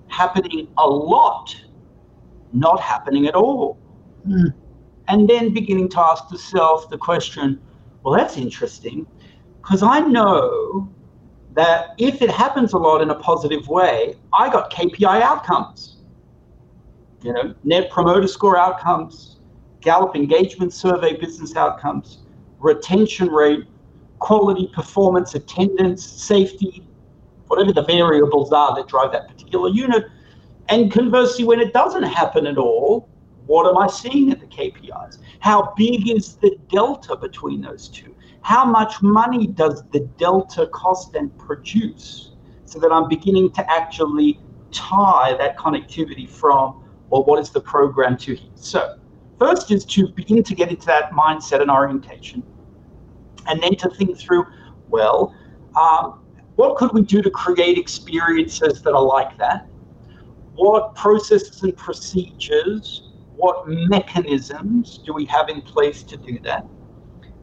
[0.09, 1.55] happening a lot,
[2.53, 3.79] not happening at all.
[4.27, 4.55] Mm.
[5.09, 7.61] And then beginning to ask yourself the question,
[8.03, 9.07] well, that's interesting,
[9.61, 10.89] because I know
[11.55, 15.99] that if it happens a lot in a positive way, I got KPI outcomes.
[17.23, 19.39] You know, net promoter score outcomes,
[19.81, 22.23] Gallup engagement survey business outcomes,
[22.59, 23.65] retention rate,
[24.19, 26.87] quality, performance, attendance, safety,
[27.49, 30.07] whatever the variables are that drive that particular unit.
[30.69, 33.09] And conversely, when it doesn't happen at all,
[33.47, 35.19] what am I seeing at the KPIs?
[35.41, 38.15] How big is the delta between those two?
[38.43, 42.33] How much money does the delta cost and produce?
[42.65, 44.41] So that I'm beginning to actually
[44.71, 46.83] tie that connectivity from
[47.13, 48.51] or what is the program to hear?
[48.55, 48.99] So,
[49.39, 52.43] first is to begin to get into that mindset and orientation,
[53.47, 54.47] and then to think through,
[54.89, 55.35] well,
[55.77, 56.21] um,
[56.57, 59.67] what could we do to create experiences that are like that?
[60.55, 63.02] What processes and procedures,
[63.43, 66.65] what mechanisms do we have in place to do that?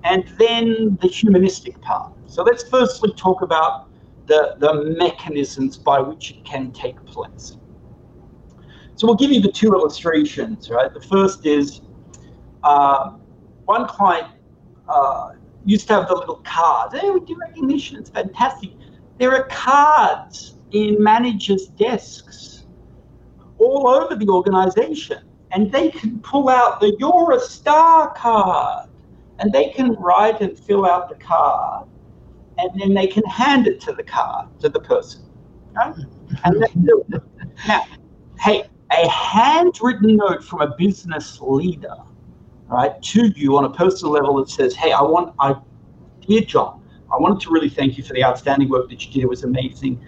[0.06, 2.14] And then the humanistic part.
[2.26, 3.89] So let's firstly talk about
[4.26, 7.58] the, the mechanisms by which it can take place.
[8.95, 10.93] So we'll give you the two illustrations, right?
[10.93, 11.82] The first is
[12.64, 13.18] uh,
[13.66, 14.30] one client
[14.88, 15.32] uh,
[15.66, 16.97] used to have the little cards.
[16.97, 18.72] Hey, we do recognition, it's fantastic.
[19.18, 22.68] There are cards in managers' desks
[23.58, 28.89] all over the organization, and they can pull out the You're a Star card,
[29.39, 31.88] and they can write and fill out the card,
[32.58, 35.22] and then they can hand it to the card to the person.
[35.74, 35.95] Right?
[36.43, 37.22] And they do it.
[37.68, 37.86] Now,
[38.39, 41.95] hey, a handwritten note from a business leader,
[42.68, 45.56] right, to you on a personal level that says, "Hey, I want, I,
[46.28, 46.84] dear John,
[47.14, 49.24] I wanted to really thank you for the outstanding work that you did.
[49.24, 50.00] It was amazing,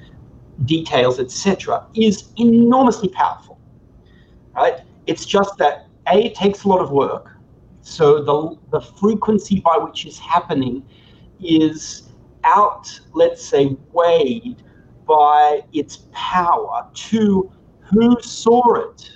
[0.66, 1.86] details, etc.
[1.96, 3.60] Is enormously powerful,
[4.56, 4.82] right?
[5.08, 7.38] It's just that a it takes a lot of work,
[7.82, 10.86] so the the frequency by which it's happening
[11.43, 12.10] is
[12.43, 14.64] out, let's say, weighed
[15.08, 16.88] by its power.
[16.93, 19.12] To who saw it,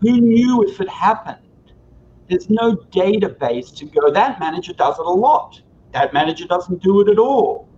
[0.00, 1.38] who knew if it happened.
[2.28, 4.10] There's no database to go.
[4.10, 5.60] That manager does it a lot
[5.92, 7.68] that manager doesn't do it at all.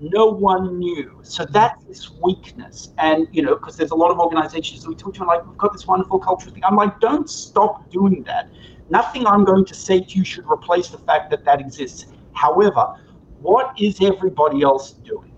[0.00, 1.18] No one knew.
[1.22, 2.92] So that's this weakness.
[2.98, 5.58] And, you know, because there's a lot of organizations that we talk to, like, we've
[5.58, 6.64] got this wonderful culture thing.
[6.64, 8.48] I'm like, don't stop doing that.
[8.90, 12.06] Nothing I'm going to say to you should replace the fact that that exists.
[12.32, 12.94] However,
[13.40, 15.32] what is everybody else doing?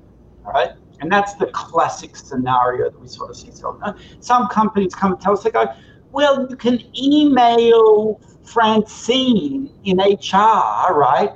[0.44, 0.72] All right.
[1.00, 3.50] And that's the classic scenario that we sort of see.
[3.52, 5.72] So uh, some companies come and tell us, they go,
[6.12, 11.30] well, you can email Francine in HR, right?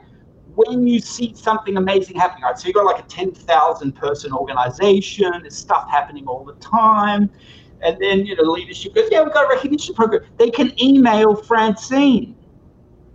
[0.54, 2.58] When you see something amazing happening, right?
[2.58, 7.30] So you've got like a 10,000 person organization, there's stuff happening all the time.
[7.82, 10.22] And then, you know, leadership goes, yeah, we've got a recognition program.
[10.38, 12.36] They can email Francine.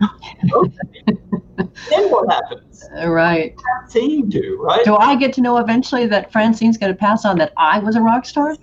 [0.00, 2.84] then what happens?
[2.96, 3.54] Uh, right.
[3.60, 4.84] Francine do, right?
[4.84, 7.96] Do I get to know eventually that Francine's going to pass on that I was
[7.96, 8.56] a rock star?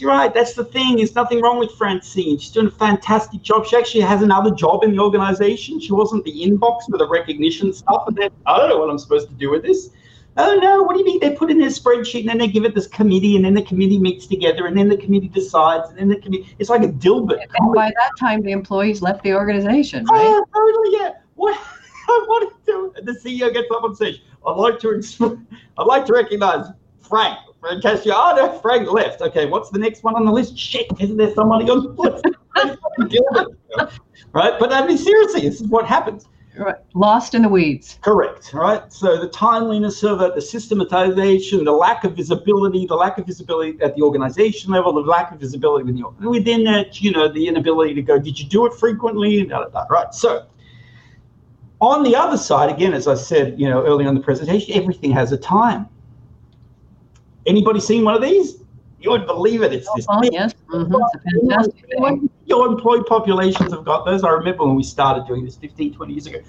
[0.00, 0.32] You're right.
[0.32, 0.96] That's the thing.
[0.96, 2.38] There's nothing wrong with Francine.
[2.38, 3.66] She's doing a fantastic job.
[3.66, 5.78] She actually has another job in the organization.
[5.80, 8.04] She wasn't the inbox for the recognition stuff.
[8.06, 9.90] And then I don't know what I'm supposed to do with this.
[10.36, 11.20] Oh no, what do you mean?
[11.20, 13.62] They put in their spreadsheet and then they give it this committee and then the
[13.62, 16.88] committee meets together and then the committee decides and then the committee it's like a
[16.88, 17.44] Dilbert.
[17.58, 20.24] And by that time the employees left the organization, right?
[20.24, 21.14] Oh, totally, yeah.
[21.34, 21.58] What
[22.08, 25.38] I what do the CEO gets up and says, I'd like to
[25.78, 26.66] I'd like to recognize
[27.00, 27.82] Frank Frank.
[27.84, 29.20] Oh, no, Frank left.
[29.20, 30.58] Okay, what's the next one on the list?
[30.58, 32.24] Shit, isn't there somebody on the list?
[34.32, 34.58] right?
[34.58, 36.26] But I mean, seriously, this is what happens.
[36.56, 36.76] Right.
[36.94, 37.98] Lost in the weeds.
[38.02, 38.52] Correct.
[38.52, 38.92] Right.
[38.92, 43.80] So the timeliness of it, the systematization, the lack of visibility, the lack of visibility
[43.80, 47.94] at the organization level, the lack of visibility within, within it, you know, the inability
[47.94, 49.50] to go, did you do it frequently?
[49.88, 50.12] Right.
[50.12, 50.46] So
[51.80, 55.12] on the other side, again, as I said, you know, early on the presentation, everything
[55.12, 55.88] has a time.
[57.46, 58.62] Anybody seen one of these?
[59.00, 59.72] You wouldn't believe it.
[59.72, 60.06] It's this.
[60.08, 60.54] Oh, yes.
[60.68, 60.94] Mm-hmm.
[60.94, 64.24] It's fantastic Your employee populations have got those.
[64.24, 66.40] I remember when we started doing this 15, 20 years ago.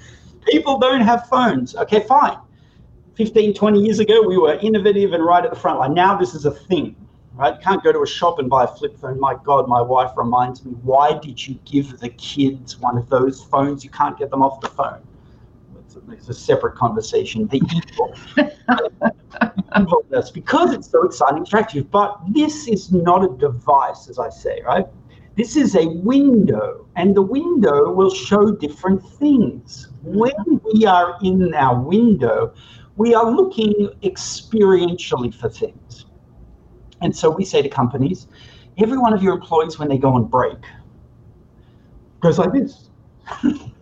[0.46, 1.76] People don't have phones.
[1.76, 2.38] Okay, fine.
[3.16, 5.94] 15, 20 years ago, we were innovative and right at the front line.
[5.94, 6.96] Now this is a thing,
[7.36, 7.60] right?
[7.62, 9.20] Can't go to a shop and buy a flip phone.
[9.20, 13.44] My God, my wife reminds me, why did you give the kids one of those
[13.44, 13.84] phones?
[13.84, 15.02] You can't get them off the phone.
[16.12, 17.48] It's a, separate conversation.
[17.48, 18.16] The evil.
[20.10, 21.90] this because it's so exciting, attractive.
[21.90, 24.86] But this is not a device, as I say, right?
[25.36, 29.88] This is a window, and the window will show different things.
[30.04, 32.54] When we are in our window,
[32.98, 36.06] we are looking experientially for things.
[37.02, 38.28] And so we say to companies,
[38.78, 40.58] every one of your employees, when they go on break,
[42.20, 42.90] goes like this.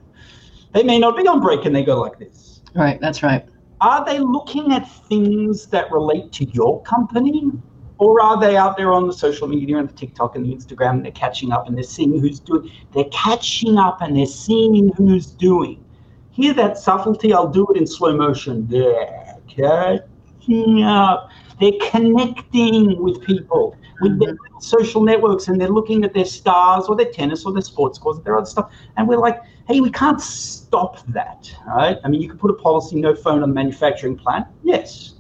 [0.80, 2.62] they may not be on break and they go like this.
[2.74, 3.46] Right, that's right
[3.82, 7.52] are they looking at things that relate to your company?
[7.98, 10.92] Or are they out there on the social media and the TikTok and the Instagram
[10.92, 14.90] and they're catching up and they're seeing who's doing, they're catching up and they're seeing
[14.96, 15.84] who's doing.
[16.32, 17.34] Hear that subtlety?
[17.34, 18.68] I'll do it in slow motion.
[18.68, 21.30] They're catching up.
[21.60, 24.60] They're connecting with people, with their mm-hmm.
[24.60, 28.20] social networks, and they're looking at their stars or their tennis or their sports scores,
[28.22, 28.72] their other stuff.
[28.98, 31.98] And we're like, hey, we can't stop that, right?
[32.04, 35.14] I mean, you could put a policy no phone on the manufacturing plant, yes.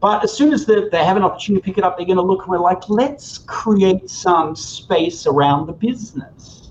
[0.00, 2.16] But as soon as they, they have an opportunity to pick it up, they're going
[2.16, 6.70] to look and we're like, let's create some space around the business,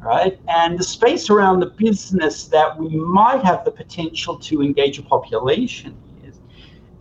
[0.00, 0.38] right?
[0.48, 5.02] And the space around the business that we might have the potential to engage a
[5.02, 5.96] population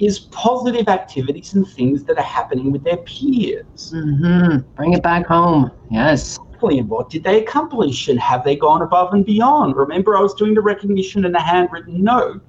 [0.06, 3.94] is, positive activities and things that are happening with their peers.
[3.94, 4.60] Mm-hmm.
[4.76, 5.72] Bring it back home.
[5.90, 6.38] Yes.
[6.62, 8.08] And what did they accomplish?
[8.08, 9.76] And have they gone above and beyond?
[9.76, 12.42] Remember, I was doing the recognition in a handwritten note.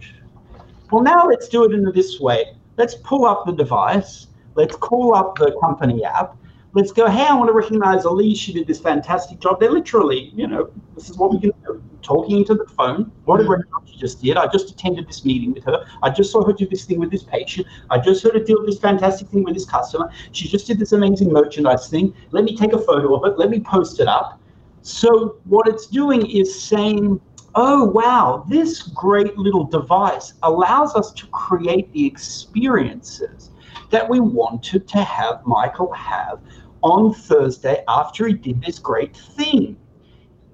[0.93, 5.15] Well, now let's do it in this way let's pull up the device, let's call
[5.15, 6.37] up the company app,
[6.75, 8.37] let's go, hey, I want to recognize Elise.
[8.37, 9.61] She did this fantastic job.
[9.61, 11.83] They're literally, you know, this is what we can do.
[12.03, 13.11] Talking into the phone.
[13.25, 13.47] What a mm.
[13.47, 14.37] great job she just did.
[14.37, 15.87] I just attended this meeting with her.
[16.03, 17.67] I just saw her do this thing with this patient.
[17.89, 20.11] I just heard her do this fantastic thing with this customer.
[20.33, 22.13] She just did this amazing merchandise thing.
[22.33, 23.39] Let me take a photo of it.
[23.39, 24.41] Let me post it up.
[24.83, 27.21] So what it's doing is saying,
[27.55, 33.51] oh, wow, this great little device allows us to create the experiences
[33.91, 36.41] that we wanted to have Michael have
[36.85, 39.77] on Thursday after he did this great thing.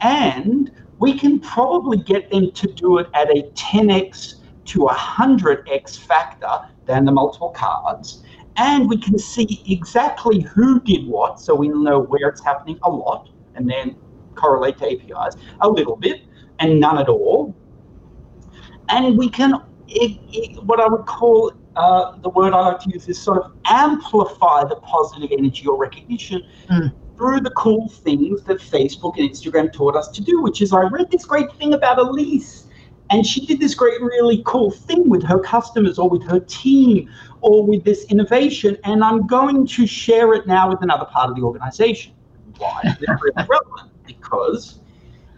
[0.01, 5.99] And we can probably get them to do it at a 10x to a 100x
[5.99, 8.22] factor than the multiple cards.
[8.57, 12.91] And we can see exactly who did what, so we know where it's happening a
[12.91, 13.97] lot, and then
[14.35, 16.22] correlate to KPIs a little bit
[16.61, 17.55] and none at all.
[18.89, 19.55] And we can,
[19.89, 23.43] it, it, what I would call uh, the word I like to use is sort
[23.43, 26.93] of amplify the positive energy or recognition mm.
[27.16, 30.83] through the cool things that Facebook and Instagram taught us to do, which is I
[30.83, 32.66] read this great thing about Elise
[33.11, 37.11] and she did this great, really cool thing with her customers or with her team
[37.41, 41.37] or with this innovation, and I'm going to share it now with another part of
[41.37, 42.12] the organization.
[42.59, 43.91] Why is really relevant?
[44.07, 44.79] Because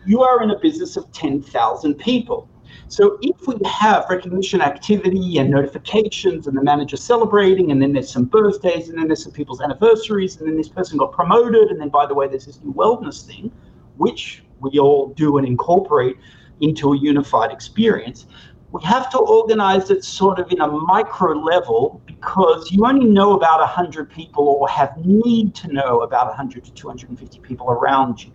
[0.04, 2.48] you are in a business of 10,000 people.
[2.92, 8.12] So if we have recognition activity and notifications and the manager celebrating, and then there's
[8.12, 11.80] some birthdays, and then there's some people's anniversaries, and then this person got promoted, and
[11.80, 13.50] then by the way, there's this new wellness thing,
[13.96, 16.18] which we all do and incorporate
[16.60, 18.26] into a unified experience.
[18.72, 23.32] We have to organize it sort of in a micro level because you only know
[23.32, 28.32] about 100 people or have need to know about 100 to 250 people around you.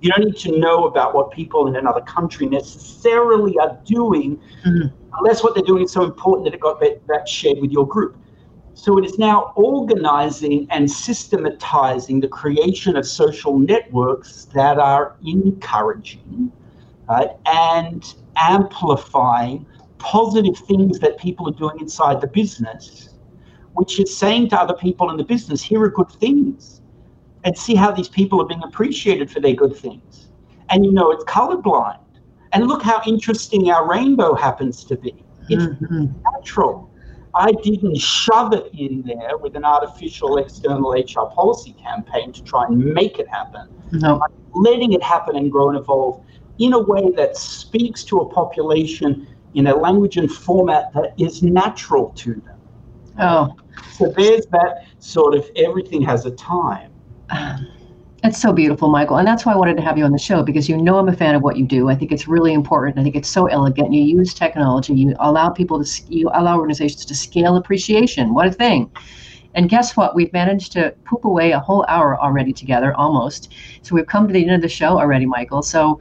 [0.00, 4.94] You don't need to know about what people in another country necessarily are doing, mm-hmm.
[5.18, 8.16] unless what they're doing is so important that it got that shared with your group.
[8.74, 16.52] So it is now organizing and systematizing the creation of social networks that are encouraging
[17.08, 19.66] right, and amplifying
[19.98, 23.14] positive things that people are doing inside the business,
[23.72, 26.82] which is saying to other people in the business, here are good things
[27.46, 30.28] and see how these people are being appreciated for their good things.
[30.68, 32.00] And you know, it's colorblind.
[32.52, 35.14] And look how interesting our rainbow happens to be.
[35.48, 36.06] It's mm-hmm.
[36.32, 36.90] natural.
[37.34, 42.64] I didn't shove it in there with an artificial external HR policy campaign to try
[42.64, 43.68] and make it happen.
[43.92, 44.20] No.
[44.20, 46.24] I'm letting it happen and grow and evolve
[46.58, 51.42] in a way that speaks to a population in a language and format that is
[51.42, 52.60] natural to them.
[53.20, 53.54] Oh.
[53.92, 56.90] So there's that sort of everything has a time.
[58.26, 59.18] It's so beautiful, Michael.
[59.18, 61.08] And that's why I wanted to have you on the show because you know I'm
[61.08, 61.88] a fan of what you do.
[61.88, 62.98] I think it's really important.
[62.98, 63.92] I think it's so elegant.
[63.92, 68.34] You use technology, you allow people to, you allow organizations to scale appreciation.
[68.34, 68.90] What a thing.
[69.54, 70.16] And guess what?
[70.16, 73.54] We've managed to poop away a whole hour already together, almost.
[73.82, 75.62] So we've come to the end of the show already, Michael.
[75.62, 76.00] So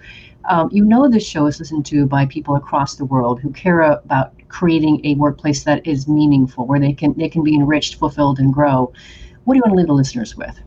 [0.49, 3.81] um, you know this show is listened to by people across the world who care
[3.81, 8.39] about creating a workplace that is meaningful, where they can they can be enriched, fulfilled,
[8.39, 8.91] and grow.
[9.43, 10.59] What do you want to leave the listeners with?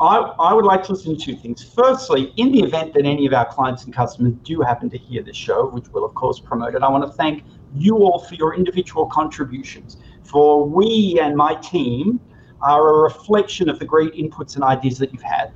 [0.00, 1.62] I, I would like to listen to two things.
[1.62, 5.22] Firstly, in the event that any of our clients and customers do happen to hear
[5.22, 7.44] this show, which we'll of course promote it, I want to thank
[7.74, 9.98] you all for your individual contributions.
[10.24, 12.18] For we and my team
[12.62, 15.52] are a reflection of the great inputs and ideas that you've had.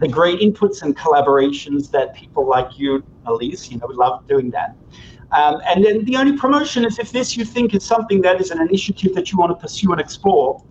[0.00, 4.50] The great inputs and collaborations that people like you, Elise, you know, we love doing
[4.50, 4.76] that.
[5.32, 8.50] Um, and then the only promotion is if this you think is something that is
[8.50, 10.62] an initiative that you want to pursue and explore,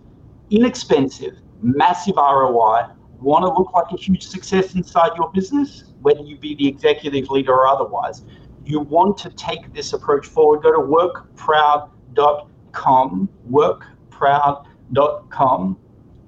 [0.50, 2.86] inexpensive, massive ROI,
[3.20, 7.30] want to look like a huge success inside your business, whether you be the executive
[7.30, 8.24] leader or otherwise,
[8.64, 15.78] you want to take this approach forward, go to workproud.com, workproud.com,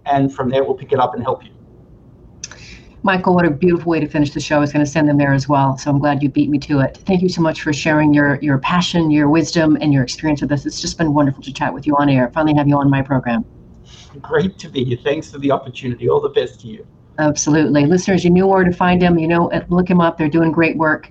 [0.07, 1.51] and from there we'll pick it up and help you.
[3.03, 4.57] Michael, what a beautiful way to finish the show.
[4.57, 5.78] I was going to send them there as well.
[5.78, 6.99] So I'm glad you beat me to it.
[7.07, 10.53] Thank you so much for sharing your, your passion, your wisdom, and your experience with
[10.53, 10.66] us.
[10.66, 12.30] It's just been wonderful to chat with you on air.
[12.34, 13.47] Finally have you on my program.
[14.20, 14.99] Great to be here.
[15.03, 16.09] Thanks for the opportunity.
[16.09, 16.86] All the best to you.
[17.18, 17.86] Absolutely.
[17.86, 19.18] Listeners, you know where to find them.
[19.18, 20.16] You know, look them up.
[20.16, 21.11] They're doing great work.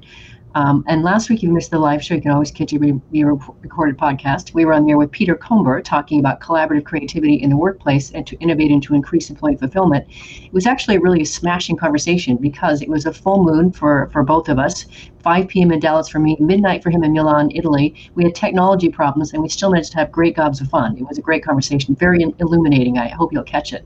[0.56, 3.98] Um, and last week, you missed the live show, you can always catch a recorded
[3.98, 4.54] podcast.
[4.54, 8.26] We were on there with Peter Comber talking about collaborative creativity in the workplace and
[8.26, 10.08] to innovate and to increase employee fulfillment.
[10.10, 14.24] It was actually really a smashing conversation because it was a full moon for, for
[14.24, 14.86] both of us.
[15.22, 15.72] 5 p.m.
[15.72, 17.96] in Dallas for me, midnight for him in Milan, Italy.
[18.16, 20.98] We had technology problems and we still managed to have great gobs of fun.
[20.98, 22.98] It was a great conversation, very illuminating.
[22.98, 23.86] I hope you'll catch it.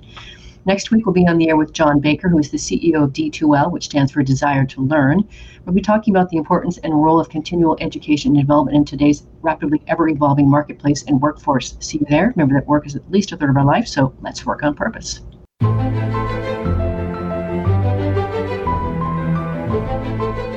[0.66, 3.11] Next week, we'll be on the air with John Baker, who is the CEO of
[3.11, 5.28] D2L, which stands for Desire to Learn.
[5.66, 9.24] We'll be talking about the importance and role of continual education and development in today's
[9.41, 11.76] rapidly ever evolving marketplace and workforce.
[11.82, 12.34] See you there.
[12.36, 14.74] Remember that work is at least a third of our life, so let's work on
[14.74, 15.20] purpose.